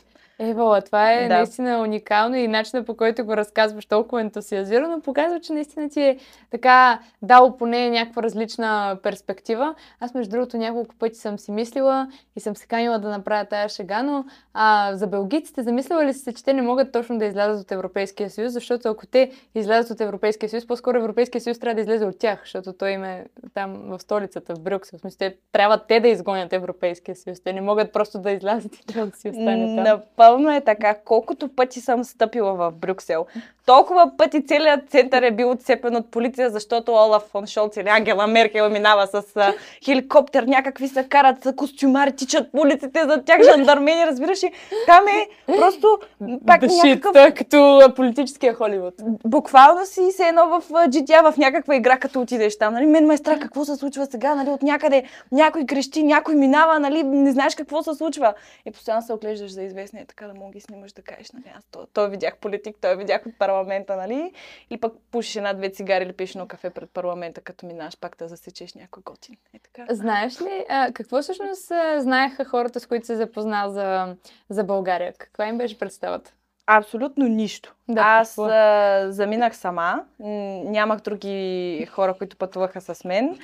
Ева, 0.43 0.81
това 0.81 1.13
е 1.13 1.27
Да. 1.27 1.35
наистина 1.35 1.81
уникално 1.81 2.35
и 2.35 2.47
начинът 2.47 2.85
по 2.85 2.97
който 2.97 3.25
го 3.25 3.37
разказваш 3.37 3.85
толкова 3.85 4.21
ентусиазирано 4.21 5.01
показва, 5.01 5.39
че 5.39 5.53
наистина 5.53 5.89
ти 5.89 6.01
е 6.01 6.17
така 6.51 6.99
дало 7.21 7.57
поне 7.57 7.89
някаква 7.89 8.23
различна 8.23 8.97
перспектива. 9.03 9.75
Аз 9.99 10.13
между 10.13 10.31
другото 10.31 10.57
няколко 10.57 10.95
пъти 10.95 11.19
съм 11.19 11.39
си 11.39 11.51
мислила 11.51 12.07
и 12.35 12.39
съм 12.39 12.55
се 12.55 12.67
канила 12.67 12.99
да 12.99 13.09
направя 13.09 13.45
тая 13.45 13.69
шега, 13.69 14.03
но 14.03 14.25
а, 14.53 14.95
за 14.95 15.07
белгийците 15.07 15.63
замислила 15.63 16.05
ли 16.05 16.13
се, 16.13 16.33
че 16.33 16.43
те 16.43 16.53
не 16.53 16.61
могат 16.61 16.91
точно 16.91 17.17
да 17.17 17.25
излязат 17.25 17.63
от 17.63 17.71
Европейския 17.71 18.29
съюз, 18.29 18.53
защото 18.53 18.89
ако 18.89 19.07
те 19.07 19.31
излязат 19.55 19.91
от 19.91 20.01
Европейския 20.01 20.49
съюз, 20.49 20.67
по-скоро 20.67 20.97
Европейския 20.97 21.41
съюз 21.41 21.59
трябва 21.59 21.75
да 21.75 21.81
излезе 21.81 22.05
от 22.05 22.19
тях, 22.19 22.39
защото 22.43 22.73
той 22.73 22.91
им 22.91 23.03
е 23.03 23.25
там 23.53 23.73
в 23.85 23.99
столицата, 23.99 24.55
в 24.55 24.59
Брюксел. 24.59 24.97
В 24.97 25.01
смисъл, 25.01 25.17
те 25.17 25.35
трябва 25.51 25.85
те 25.87 25.99
да 25.99 26.07
изгонят 26.07 26.53
Европейския 26.53 27.15
съюз. 27.15 27.43
Те 27.43 27.53
не 27.53 27.61
могат 27.61 27.93
просто 27.93 28.19
да 28.19 28.31
излязат 28.31 28.75
и 28.75 28.93
да 28.93 29.11
си 29.17 29.29
остане 29.29 29.75
там. 29.75 29.83
Напълно 29.83 30.30
е 30.39 30.61
така. 30.61 30.95
Колкото 31.05 31.47
пъти 31.55 31.81
съм 31.81 32.03
стъпила 32.03 32.53
в 32.53 32.71
Брюксел, 32.71 33.25
толкова 33.65 34.11
пъти 34.17 34.45
целият 34.45 34.89
център 34.89 35.21
е 35.21 35.31
бил 35.31 35.51
отцепен 35.51 35.95
от 35.95 36.11
полиция, 36.11 36.49
защото 36.49 36.91
Олаф 36.91 37.23
фон 37.23 37.47
Шолц 37.47 37.77
или 37.77 37.89
Ангела 37.89 38.27
Меркел 38.27 38.69
минава 38.69 39.07
с 39.07 39.23
а, 39.35 39.53
хеликоптер, 39.85 40.43
някакви 40.43 40.87
се 40.87 41.03
карат 41.09 41.43
с 41.43 41.53
костюмари, 41.55 42.15
тичат 42.15 42.51
по 42.51 42.61
улиците 42.61 43.03
за 43.07 43.23
тях 43.23 43.41
жандармени, 43.43 44.05
разбираш 44.05 44.43
ли? 44.43 44.51
Там 44.85 45.07
е 45.07 45.27
просто 45.57 45.99
пак 46.45 46.61
Да 46.61 46.67
някакъв 46.67 47.15
шит, 47.15 47.35
като 47.35 47.93
политическия 47.95 48.53
Холивуд. 48.53 48.93
буквално 49.25 49.85
си 49.85 50.11
се 50.11 50.27
едно 50.27 50.47
в 50.47 50.69
GTA, 50.69 51.31
в 51.31 51.37
някаква 51.37 51.75
игра, 51.75 51.97
като 51.97 52.21
отидеш 52.21 52.57
там. 52.57 52.73
Нали? 52.73 52.85
Мен 52.85 53.05
ме 53.05 53.13
е 53.13 53.17
страх 53.17 53.39
какво 53.39 53.65
се 53.65 53.75
случва 53.75 54.05
сега, 54.05 54.35
нали? 54.35 54.49
от 54.49 54.61
някъде 54.61 55.03
някой 55.31 55.65
крещи, 55.65 56.03
някой 56.03 56.35
минава, 56.35 56.79
нали? 56.79 57.03
не 57.03 57.31
знаеш 57.31 57.55
какво 57.55 57.83
се 57.83 57.93
случва. 57.93 58.33
И 58.65 58.71
постоянно 58.71 59.01
се 59.01 59.13
оглеждаш 59.13 59.51
за 59.51 59.63
известния, 59.63 60.05
така 60.05 60.27
да 60.27 60.33
мога 60.33 60.51
ги 60.51 60.59
снимаш 60.59 60.91
да 60.91 61.01
кажеш, 61.01 61.31
нали? 61.31 61.43
аз 61.57 61.63
той, 61.71 61.85
той 61.93 62.09
видях 62.09 62.37
политик, 62.37 62.75
той 62.81 62.97
видях 62.97 63.21
от 63.25 63.33
парламента, 63.61 63.95
нали? 63.95 64.33
Или 64.69 64.79
пък 64.79 64.93
пушиш 65.11 65.35
една-две 65.35 65.69
цигари 65.69 66.03
или 66.03 66.13
пиеш 66.13 66.31
едно 66.31 66.47
кафе 66.47 66.69
пред 66.69 66.89
парламента, 66.89 67.41
като 67.41 67.65
минаш 67.65 67.97
пак 67.97 68.17
да 68.17 68.27
засечеш 68.27 68.73
някой 68.73 69.03
готин. 69.05 69.35
Е 69.53 69.59
така. 69.59 69.93
Знаеш 69.95 70.41
ли, 70.41 70.65
а, 70.69 70.91
какво 70.93 71.21
всъщност 71.21 71.71
а, 71.71 72.01
знаеха 72.01 72.45
хората, 72.45 72.79
с 72.79 72.87
които 72.87 73.05
се 73.05 73.15
запозна 73.15 73.69
за, 73.69 74.15
за 74.49 74.63
България? 74.63 75.13
Каква 75.13 75.47
им 75.47 75.57
беше 75.57 75.79
представата? 75.79 76.33
Абсолютно 76.67 77.27
нищо. 77.27 77.75
Да, 77.89 78.01
Аз 78.01 78.37
а, 78.37 79.05
заминах 79.09 79.55
сама, 79.55 80.03
нямах 80.19 81.01
други 81.01 81.87
хора, 81.91 82.13
които 82.13 82.37
пътуваха 82.37 82.81
с 82.81 83.03
мен. 83.03 83.39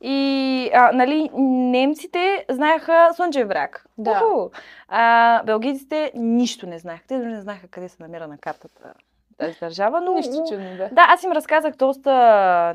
И, 0.00 0.70
а, 0.74 0.92
нали, 0.92 1.30
немците 1.70 2.44
знаеха 2.50 3.10
Слънчев 3.14 3.48
бряг. 3.48 3.86
Да. 3.98 4.10
Уху! 4.10 4.50
А, 4.88 5.42
белгийците 5.42 6.12
нищо 6.14 6.66
не 6.66 6.78
знаеха. 6.78 7.04
Те 7.06 7.18
дори 7.18 7.28
не 7.28 7.40
знаеха 7.40 7.68
къде 7.68 7.88
се 7.88 8.02
намира 8.02 8.28
на 8.28 8.38
картата 8.38 8.94
тази 9.38 9.58
държава, 9.60 10.00
но... 10.00 10.12
Нищо 10.12 10.44
чудно, 10.48 10.76
да. 10.76 10.88
Да, 10.92 11.06
аз 11.08 11.22
им 11.22 11.32
разказах 11.32 11.76
доста 11.76 12.12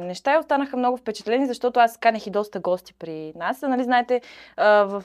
неща 0.02 0.36
и 0.36 0.38
останаха 0.38 0.78
много 0.78 0.98
впечатлени, 0.98 1.48
защото 1.48 1.80
аз 1.80 1.98
канех 1.98 2.28
и 2.28 2.30
доста 2.30 2.60
гости 2.60 2.94
при 2.94 3.34
нас. 3.36 3.62
Нали, 3.62 3.84
знаете, 3.84 4.22
в 4.58 5.04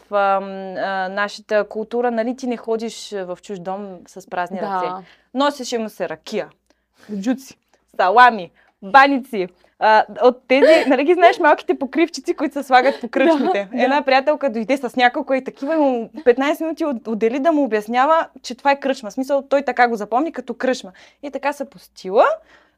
нашата 1.10 1.68
култура, 1.68 2.10
нали, 2.10 2.36
ти 2.36 2.46
не 2.46 2.56
ходиш 2.56 3.10
в 3.12 3.38
чуж 3.42 3.58
дом 3.58 3.98
с 4.06 4.30
празни 4.30 4.60
ръце. 4.62 4.86
Да. 4.86 5.02
Носеше 5.34 5.78
му 5.78 5.88
се 5.88 6.08
ракия, 6.08 6.48
джуци, 7.14 7.58
салами, 7.96 8.50
баници. 8.82 9.48
А, 9.84 10.04
от 10.22 10.48
тези, 10.48 10.84
нали 10.86 11.04
ги 11.04 11.14
знаеш, 11.14 11.38
малките 11.38 11.78
покривчици, 11.78 12.34
които 12.34 12.52
се 12.52 12.62
слагат 12.62 13.00
по 13.00 13.08
кръчмите. 13.08 13.68
Да, 13.72 13.82
Една 13.82 14.02
приятелка 14.02 14.50
дойде 14.50 14.76
с 14.76 14.96
няколко 14.96 15.34
и 15.34 15.44
такива 15.44 15.76
му 15.76 16.10
15 16.16 16.60
минути 16.60 16.84
от- 16.84 17.08
отдели 17.08 17.38
да 17.38 17.52
му 17.52 17.64
обяснява, 17.64 18.26
че 18.42 18.54
това 18.54 18.70
е 18.70 18.80
кръчма. 18.80 19.10
В 19.10 19.12
смисъл, 19.12 19.42
той 19.42 19.62
така 19.62 19.88
го 19.88 19.96
запомни 19.96 20.32
като 20.32 20.54
кръчма. 20.54 20.92
И 21.22 21.30
така 21.30 21.52
се 21.52 21.70
постила, 21.70 22.24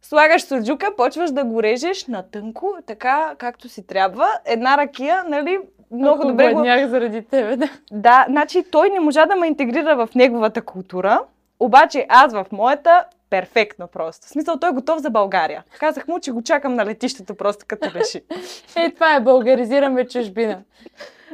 слагаш 0.02 0.42
сурджука, 0.42 0.86
почваш 0.96 1.30
да 1.30 1.44
го 1.44 1.62
режеш 1.62 2.06
на 2.06 2.22
тънко, 2.22 2.74
така 2.86 3.34
както 3.38 3.68
си 3.68 3.86
трябва. 3.86 4.28
Една 4.44 4.76
ракия, 4.76 5.24
нали, 5.28 5.58
много 5.90 6.18
Ако 6.22 6.28
добре 6.28 6.52
го... 6.54 6.64
заради 6.88 7.22
тебе, 7.22 7.56
да. 7.56 7.68
Да, 7.92 8.26
значи 8.28 8.64
той 8.70 8.90
не 8.90 9.00
можа 9.00 9.26
да 9.26 9.36
ме 9.36 9.46
интегрира 9.46 9.96
в 9.96 10.08
неговата 10.14 10.62
култура, 10.62 11.20
обаче 11.60 12.06
аз 12.08 12.32
в 12.32 12.46
моята 12.52 13.04
перфектно 13.30 13.86
просто. 13.86 14.26
В 14.26 14.30
смисъл, 14.30 14.58
той 14.58 14.70
е 14.70 14.72
готов 14.72 14.98
за 14.98 15.10
България. 15.10 15.64
Казах 15.78 16.08
му, 16.08 16.20
че 16.20 16.32
го 16.32 16.42
чакам 16.42 16.74
на 16.74 16.86
летището 16.86 17.34
просто 17.34 17.64
като 17.68 17.90
реши. 17.94 18.22
Е, 18.76 18.90
това 18.90 19.14
е 19.14 19.20
българизираме 19.20 20.08
чужбина. 20.08 20.62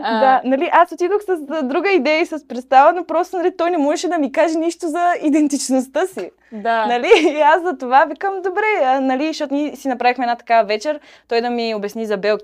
А, 0.03 0.21
Да, 0.21 0.49
нали, 0.49 0.69
аз 0.73 0.93
отидох 0.93 1.23
с 1.23 1.63
друга 1.63 1.91
идея 1.91 2.21
и 2.21 2.27
с 2.27 2.49
представа, 2.49 2.93
но 2.93 3.05
просто 3.05 3.37
нали, 3.37 3.57
той 3.57 3.71
не 3.71 3.79
можеше 3.79 4.09
да 4.09 4.19
ми 4.19 4.33
каже 4.33 4.59
нищо 4.59 4.89
за 4.89 5.15
идентичността 5.23 6.07
си. 6.07 6.31
да. 6.53 6.87
Нали? 6.87 7.09
И 7.37 7.41
аз 7.41 7.63
за 7.63 7.79
това 7.79 8.05
викам, 8.05 8.43
добре, 8.43 9.01
нали, 9.01 9.27
защото 9.27 9.55
ние 9.55 9.77
си 9.77 9.89
направихме 9.89 10.25
една 10.25 10.37
такава 10.37 10.65
вечер, 10.65 11.01
той 11.29 11.41
да 11.41 11.51
ми 11.51 11.75
обясни 11.75 12.07
за 12.07 12.17
Бел... 12.17 12.39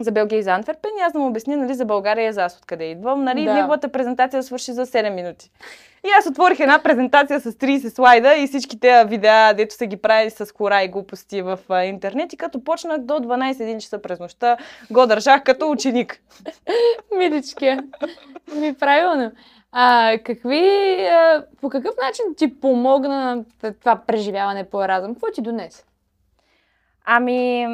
за 0.00 0.12
Белгия 0.12 0.38
и 0.38 0.42
за 0.42 0.50
Антверпен 0.50 0.90
и 0.98 1.02
аз 1.02 1.12
да 1.12 1.18
му 1.18 1.26
обясня 1.26 1.56
нали, 1.56 1.74
за 1.74 1.84
България 1.84 2.28
и 2.28 2.32
за 2.32 2.44
аз 2.44 2.58
откъде 2.58 2.84
идвам. 2.84 3.24
Нали? 3.24 3.44
Да. 3.44 3.54
Неговата 3.54 3.88
презентация 3.88 4.42
свърши 4.42 4.72
за 4.72 4.86
7 4.86 5.14
минути. 5.14 5.50
И 6.06 6.08
аз 6.18 6.26
отворих 6.26 6.60
една 6.60 6.78
презентация 6.78 7.40
с 7.40 7.52
30 7.52 7.88
слайда 7.88 8.34
и 8.34 8.46
всички 8.46 8.80
тези 8.80 9.08
видеа, 9.08 9.54
дето 9.54 9.74
са 9.74 9.86
ги 9.86 9.96
правили 9.96 10.30
с 10.30 10.52
хора 10.56 10.82
и 10.82 10.88
глупости 10.88 11.42
в 11.42 11.58
а, 11.68 11.84
интернет. 11.84 12.32
И 12.32 12.36
като 12.36 12.64
почнах 12.64 12.98
до 12.98 13.14
12-1 13.14 13.78
часа 13.78 14.02
през 14.02 14.20
нощта, 14.20 14.56
го 14.90 15.06
държах 15.06 15.42
като 15.42 15.70
ученик. 15.70 16.22
Миличкия. 17.18 17.84
Ми 18.54 18.74
правилно. 18.74 19.32
А, 19.72 20.18
какви, 20.24 20.66
а, 21.06 21.44
по 21.60 21.68
какъв 21.68 21.94
начин 22.02 22.24
ти 22.36 22.60
помогна 22.60 23.44
това 23.80 23.96
преживяване 24.06 24.64
по 24.64 24.84
Еразъм? 24.84 25.14
Какво 25.14 25.26
ти 25.34 25.42
донесе? 25.42 25.84
Ами, 27.10 27.64
м, 27.64 27.72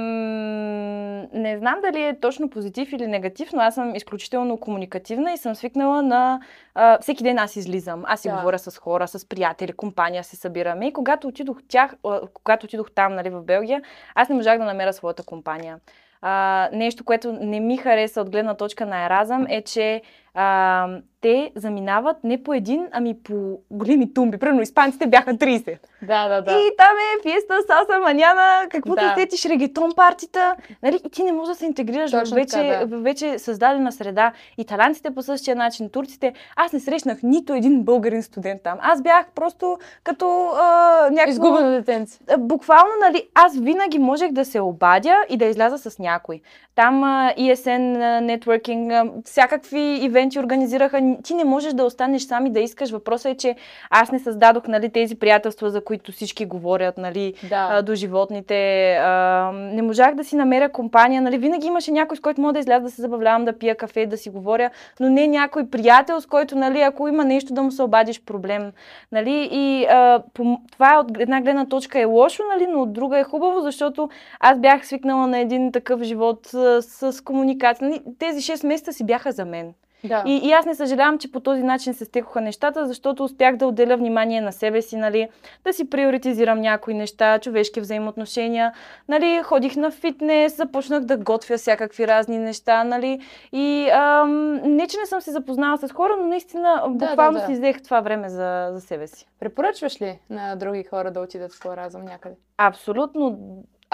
не 1.33 1.59
знам 1.59 1.81
дали 1.83 2.03
е 2.05 2.21
точно 2.21 2.51
позитив 2.51 2.93
или 2.93 3.07
негатив, 3.07 3.53
но 3.53 3.61
аз 3.63 3.75
съм 3.75 3.95
изключително 3.95 4.57
комуникативна 4.57 5.33
и 5.33 5.37
съм 5.37 5.55
свикнала 5.55 6.03
на... 6.03 6.41
А, 6.75 6.99
всеки 7.01 7.23
ден 7.23 7.39
аз 7.39 7.57
излизам, 7.57 8.05
аз 8.07 8.21
си 8.21 8.29
Да. 8.29 8.37
говоря 8.37 8.59
с 8.59 8.79
хора, 8.79 9.09
с 9.09 9.29
приятели, 9.29 9.73
компания 9.73 10.25
се 10.25 10.37
събираме. 10.37 10.87
И 10.87 10.93
когато 10.93 11.29
отидох, 11.29 11.59
тях, 11.69 11.95
а, 12.07 12.21
когато 12.35 12.65
отидох 12.67 12.91
там, 12.91 13.15
нали, 13.15 13.31
в 13.31 13.43
Белгия, 13.43 13.83
аз 14.15 14.29
не 14.29 14.35
можах 14.35 14.59
да 14.59 14.65
намеря 14.65 14.93
своята 14.93 15.23
компания. 15.23 15.79
А, 16.23 16.69
нещо, 16.73 17.05
което 17.05 17.33
не 17.33 17.61
ми 17.61 17.77
хареса 17.77 18.21
от 18.21 18.31
гледна 18.31 18.55
точка 18.55 18.87
на 18.87 19.05
Еразъм 19.07 19.47
е, 19.49 19.63
че 19.63 20.03
а, 20.35 20.89
те 21.25 21.53
заминават 21.55 22.17
не 22.25 22.43
по 22.43 22.55
един, 22.55 22.87
ами 22.93 23.23
по 23.23 23.59
големи 23.71 24.15
тумби. 24.15 24.39
Примерно 24.39 24.63
испанците 24.63 25.07
бяха 25.07 25.35
30. 25.35 25.79
Да, 26.03 26.29
да, 26.29 26.43
да. 26.43 26.53
И 26.53 26.71
там 26.79 26.97
е 26.97 27.23
фиеста, 27.23 27.55
салса, 27.67 27.99
маняна, 28.01 28.67
каквото 28.71 29.03
Да. 29.03 29.15
сетиш, 29.19 29.45
регетон 29.45 29.93
партита. 29.97 30.57
Нали? 30.83 31.01
И 31.07 31.11
ти 31.11 31.23
не 31.23 31.33
можеш 31.33 31.49
да 31.49 31.59
се 31.59 31.67
интегрираш 31.67 32.11
в 32.11 32.19
Точно 32.21 32.35
вече, 32.35 32.51
така, 32.51 32.87
да. 32.87 32.97
в 32.97 33.03
вече 33.03 33.39
създадена 33.39 33.93
среда. 33.93 34.33
Италянците 34.59 35.15
по 35.15 35.23
същия 35.23 35.57
начин, 35.57 35.91
турците. 35.91 36.33
Аз 36.57 36.73
не 36.73 36.81
срещнах 36.81 37.19
нито 37.23 37.55
един 37.55 37.83
българин 37.83 38.23
студент 38.23 38.63
там. 38.63 38.79
Аз 38.81 39.03
бях 39.03 39.27
просто 39.35 39.79
като 40.03 40.51
а, 40.55 41.09
някакво... 41.11 41.31
Изгубено 41.31 41.71
детенце. 41.71 42.19
Буквално, 42.39 42.91
нали, 43.01 43.29
аз 43.35 43.59
винаги 43.59 43.99
можех 43.99 44.33
да 44.33 44.45
се 44.45 44.61
обадя 44.61 45.17
и 45.29 45.37
да 45.37 45.45
изляза 45.45 45.91
с 45.91 45.99
някой. 45.99 46.41
Там 46.75 47.05
а, 47.05 47.33
ESN, 47.39 47.97
а, 47.97 48.23
networking, 48.23 48.93
а, 48.93 49.23
всякакви 49.25 49.99
ивенти 50.03 50.24
организираха. 50.39 51.01
Н- 51.01 51.17
Ти 51.23 51.35
не 51.35 51.45
можеш 51.45 51.73
да 51.73 51.85
останеш 51.85 52.23
сам 52.23 52.47
и 52.47 52.51
да 52.51 52.61
искаш. 52.61 52.91
Въпросът 52.91 53.33
е, 53.33 53.37
че 53.37 53.57
аз 53.91 54.13
не 54.13 54.19
създадох 54.19 54.67
нали, 54.69 54.91
тези 54.91 55.15
приятелства, 55.15 55.71
за 55.71 55.85
които 55.85 56.13
всички 56.13 56.45
говорят, 56.47 56.99
нали, 56.99 57.35
Да. 57.49 57.69
а, 57.71 57.83
до 57.83 57.95
животните. 57.95 58.55
А, 59.01 59.51
не 59.55 59.83
можах 59.83 60.15
да 60.15 60.25
си 60.25 60.37
намеря 60.37 60.69
компания. 60.69 61.23
Нали, 61.23 61.39
винаги 61.39 61.67
имаше 61.67 61.91
някой, 61.93 62.17
с 62.17 62.21
който 62.21 62.41
мога 62.41 62.53
да 62.53 62.59
изляза 62.59 62.85
да 62.85 62.91
се 62.91 63.03
забавлявам, 63.03 63.45
да 63.45 63.59
пия 63.59 63.75
кафе, 63.77 64.07
да 64.07 64.17
си 64.17 64.31
говоря, 64.31 64.71
но 65.01 65.11
не 65.11 65.27
някой 65.27 65.67
приятел, 65.71 66.21
с 66.21 66.27
който, 66.27 66.57
нали, 66.59 66.81
ако 66.81 67.09
има 67.09 67.25
нещо 67.25 67.55
да 67.55 67.63
му 67.63 67.71
се 67.73 67.83
обадиш 67.83 68.23
проблем. 68.23 68.73
Нали, 69.13 69.49
и 69.53 69.85
а, 69.85 70.23
по, 70.35 70.59
това 70.73 70.99
от 71.01 71.19
една 71.21 71.41
гледна 71.41 71.67
точка 71.67 72.01
е 72.01 72.05
лошо, 72.05 72.43
нали, 72.55 72.67
но 72.67 72.83
от 72.83 72.93
друга 72.93 73.19
е 73.19 73.25
хубаво, 73.25 73.61
защото 73.61 74.09
аз 74.41 74.59
бях 74.59 74.87
свикнала 74.87 75.27
на 75.27 75.39
един 75.39 75.73
такъв 75.73 76.03
живот 76.03 76.55
а, 76.55 76.83
с 76.83 77.25
комуникация. 77.25 77.89
Нали, 77.89 78.03
тези 78.19 78.41
6 78.41 78.67
месеца 78.67 78.93
си 78.93 79.05
бяха 79.07 79.33
за 79.33 79.45
мен. 79.45 79.75
Да. 80.05 80.23
И, 80.27 80.49
и 80.49 80.53
аз 80.53 80.67
не 80.67 80.75
съжалявам, 80.75 81.19
че 81.19 81.33
по 81.33 81.41
този 81.41 81.63
начин 81.63 81.95
се 81.95 82.05
стекоха 82.05 82.41
нещата, 82.41 82.87
защото 82.87 83.25
успях 83.25 83.57
да 83.57 83.67
отделя 83.67 83.97
внимание 83.97 84.41
на 84.41 84.53
себе 84.53 84.83
си, 84.83 84.97
нали, 84.97 85.29
да 85.65 85.73
си 85.73 85.91
приоритизирам 85.91 86.61
някои 86.61 86.95
неща, 86.95 87.39
човешки 87.39 87.81
взаимоотношения, 87.81 88.73
нали, 89.09 89.43
ходих 89.43 89.77
на 89.77 89.91
фитнес, 89.91 90.57
започнах 90.57 91.05
да 91.05 91.17
готвя 91.17 91.57
всякакви 91.57 92.07
разни 92.07 92.39
неща, 92.39 92.85
нали, 92.85 93.21
и 93.53 93.89
ам, 93.93 94.53
не, 94.55 94.87
че 94.87 94.99
не 94.99 95.07
съм 95.07 95.21
се 95.21 95.31
запознала 95.31 95.79
с 95.79 95.93
хора, 95.93 96.17
но 96.19 96.27
наистина 96.27 96.83
Да, 96.89 96.89
буквално 96.89 97.39
да, 97.39 97.41
да. 97.41 97.47
си 97.47 97.53
взех 97.53 97.83
това 97.83 98.01
време 98.01 98.29
за, 98.29 98.71
за 98.73 98.81
себе 98.81 99.07
си. 99.07 99.27
Препоръчваш 99.41 100.01
ли 100.01 100.19
на 100.31 100.57
други 100.57 100.85
хора 100.85 101.11
да 101.11 101.21
отидат 101.21 101.53
по 101.63 101.73
Еразъм 101.73 102.05
някъде? 102.05 102.35
Абсолютно, 102.59 103.39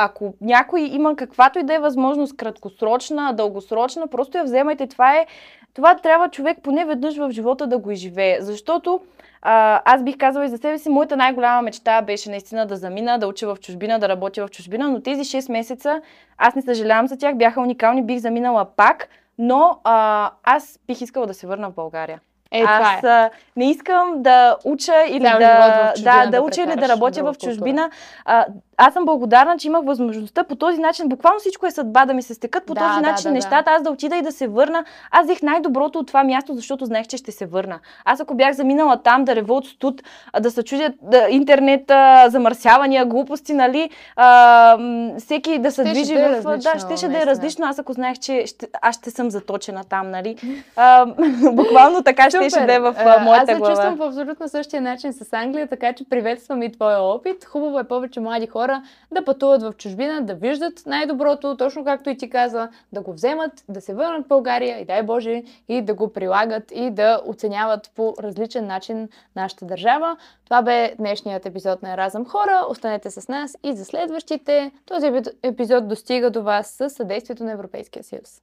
ако 0.04 0.34
някой 0.40 0.80
има 0.80 1.16
каквато 1.16 1.58
и 1.58 1.62
да 1.62 1.74
е 1.74 1.78
възможност, 1.78 2.36
краткосрочна, 2.36 3.32
дългосрочна, 3.32 4.06
просто 4.06 4.38
я 4.38 4.44
вземайте. 4.44 4.86
Това 4.86 5.16
е, 5.16 5.26
това 5.74 5.94
трябва 5.96 6.28
човек 6.28 6.58
поне 6.62 6.84
веднъж 6.84 7.16
в 7.16 7.30
живота 7.30 7.66
да 7.66 7.78
го 7.78 7.90
изживее. 7.90 8.36
Защото 8.40 9.00
а, 9.42 9.82
аз 9.84 10.02
бих 10.02 10.18
казала 10.18 10.44
и 10.44 10.48
за 10.48 10.58
себе 10.58 10.78
си, 10.78 10.88
моята 10.88 11.16
най-голяма 11.16 11.62
мечта 11.62 12.02
беше 12.02 12.30
наистина 12.30 12.66
да 12.66 12.76
замина, 12.76 13.18
да 13.18 13.26
уча 13.26 13.54
в 13.54 13.60
чужбина, 13.60 13.98
да 13.98 14.08
работя 14.08 14.46
в 14.46 14.50
чужбина, 14.50 14.88
но 14.88 15.00
тези 15.00 15.20
6 15.20 15.52
месеца, 15.52 16.02
аз 16.38 16.54
не 16.54 16.62
съжалявам 16.62 17.06
за 17.06 17.16
тях, 17.16 17.36
бяха 17.36 17.60
уникални, 17.60 18.02
бих 18.02 18.18
заминала 18.18 18.64
пак, 18.64 19.08
но 19.38 19.78
а, 19.84 20.30
аз 20.42 20.78
бих 20.86 21.00
искала 21.00 21.26
да 21.26 21.34
се 21.34 21.46
върна 21.46 21.70
в 21.70 21.74
България. 21.74 22.20
Е, 22.52 22.64
Аз 22.66 23.04
е. 23.04 23.30
не 23.56 23.70
искам 23.70 24.14
да 24.16 24.56
уча 24.64 24.94
или 25.08 25.24
Цял 25.24 25.38
да, 25.38 25.92
чужбина 25.96 26.14
да, 26.16 26.24
да 26.24 26.30
да 26.30 26.42
уча 26.42 26.62
или 26.62 26.76
да 26.76 26.88
работя 26.88 27.22
в 27.22 27.34
чужбина. 27.38 27.90
А, 28.24 28.46
аз 28.76 28.92
съм 28.92 29.04
благодарна, 29.04 29.56
че 29.58 29.68
имах 29.68 29.84
възможността 29.84 30.44
по 30.44 30.56
този 30.56 30.80
начин, 30.80 31.08
буквално 31.08 31.38
всичко 31.38 31.66
е 31.66 31.70
съдба 31.70 32.06
да 32.06 32.14
ми 32.14 32.22
се 32.22 32.34
стекат 32.34 32.66
по 32.66 32.74
Да, 32.74 32.80
този 32.80 32.94
да, 32.94 33.10
начин 33.10 33.22
да, 33.22 33.28
да. 33.28 33.34
нещата, 33.34 33.70
аз 33.70 33.82
да 33.82 33.90
отида 33.90 34.16
и 34.16 34.22
да 34.22 34.32
се 34.32 34.48
върна. 34.48 34.84
Аз 35.10 35.24
взех 35.24 35.42
най-доброто 35.42 35.98
от 35.98 36.06
това 36.06 36.24
място, 36.24 36.54
защото 36.54 36.84
знаех, 36.86 37.06
че 37.06 37.16
ще 37.16 37.32
се 37.32 37.46
върна. 37.46 37.78
Аз 38.04 38.20
ако 38.20 38.34
бях 38.34 38.52
заминала 38.52 39.02
там 39.02 39.24
да 39.24 39.36
рева 39.36 39.54
от 39.54 39.66
студ, 39.66 40.02
да 40.40 40.50
се 40.50 40.62
чудят 40.62 40.92
да, 41.02 41.26
интернет, 41.30 41.90
а, 41.90 42.28
замърсявания, 42.28 43.04
глупости, 43.04 43.52
нали, 43.54 43.90
а, 44.16 44.78
всеки 45.18 45.58
да 45.58 45.70
се 45.72 45.82
Щеше 45.82 45.94
движи 45.94 46.14
да 46.14 46.20
е 46.20 46.28
в... 46.28 46.46
различно, 46.46 46.72
Да, 46.72 46.78
щеше 46.78 47.06
да 47.06 47.06
е 47.06 47.10
наистина. 47.10 47.26
различно. 47.30 47.66
Аз 47.66 47.78
ако 47.78 47.92
знаех, 47.92 48.18
че 48.18 48.46
ще, 48.46 48.66
аз 48.82 48.96
ще 48.96 49.10
съм 49.10 49.30
заточена 49.30 49.84
там, 49.84 50.10
нали. 50.10 50.36
А, 50.76 51.06
буквално 51.52 52.02
така 52.02 52.30
щеше 52.30 52.39
Супер! 52.48 52.66
да 52.66 52.74
е 52.74 52.78
в 52.80 52.94
А, 52.98 53.18
моята 53.18 53.42
Аз 53.42 53.48
се 53.48 53.54
глава. 53.54 53.74
чувствам 53.74 53.98
по 53.98 54.04
абсолютно 54.04 54.48
същия 54.48 54.82
начин 54.82 55.12
с 55.12 55.32
Англия, 55.32 55.66
така 55.66 55.92
че 55.92 56.04
приветствам 56.08 56.62
и 56.62 56.72
твоя 56.72 57.00
опит. 57.00 57.44
Хубаво 57.44 57.78
е 57.78 57.84
повече 57.84 58.20
млади 58.20 58.46
хора 58.46 58.82
да 59.12 59.24
пътуват 59.24 59.62
в 59.62 59.72
чужбина, 59.76 60.22
да 60.22 60.34
виждат 60.34 60.82
най-доброто, 60.86 61.56
точно 61.56 61.84
както 61.84 62.10
и 62.10 62.16
ти 62.16 62.30
каза, 62.30 62.68
да 62.92 63.00
го 63.00 63.12
вземат, 63.12 63.52
да 63.68 63.80
се 63.80 63.94
върнат 63.94 64.24
в 64.24 64.28
България 64.28 64.80
и 64.80 64.84
дай 64.84 65.02
Боже 65.02 65.42
и 65.68 65.82
да 65.82 65.94
го 65.94 66.12
прилагат 66.12 66.72
и 66.74 66.90
да 66.90 67.20
оценяват 67.26 67.90
по 67.96 68.14
различен 68.22 68.66
начин 68.66 69.08
нашата 69.36 69.64
държава. 69.64 70.16
Това 70.44 70.62
бе 70.62 70.94
днешният 70.98 71.46
епизод 71.46 71.82
на 71.82 71.92
Еразъм 71.92 72.26
Хора. 72.26 72.66
Останете 72.68 73.10
с 73.10 73.28
нас 73.28 73.56
и 73.62 73.72
за 73.72 73.84
следващите. 73.84 74.70
Този 74.86 75.12
епизод 75.42 75.88
достига 75.88 76.30
до 76.30 76.42
вас 76.42 76.66
със 76.70 76.92
съдействието 76.92 77.44
на 77.44 77.52
Европейския 77.52 78.04
съюз. 78.04 78.42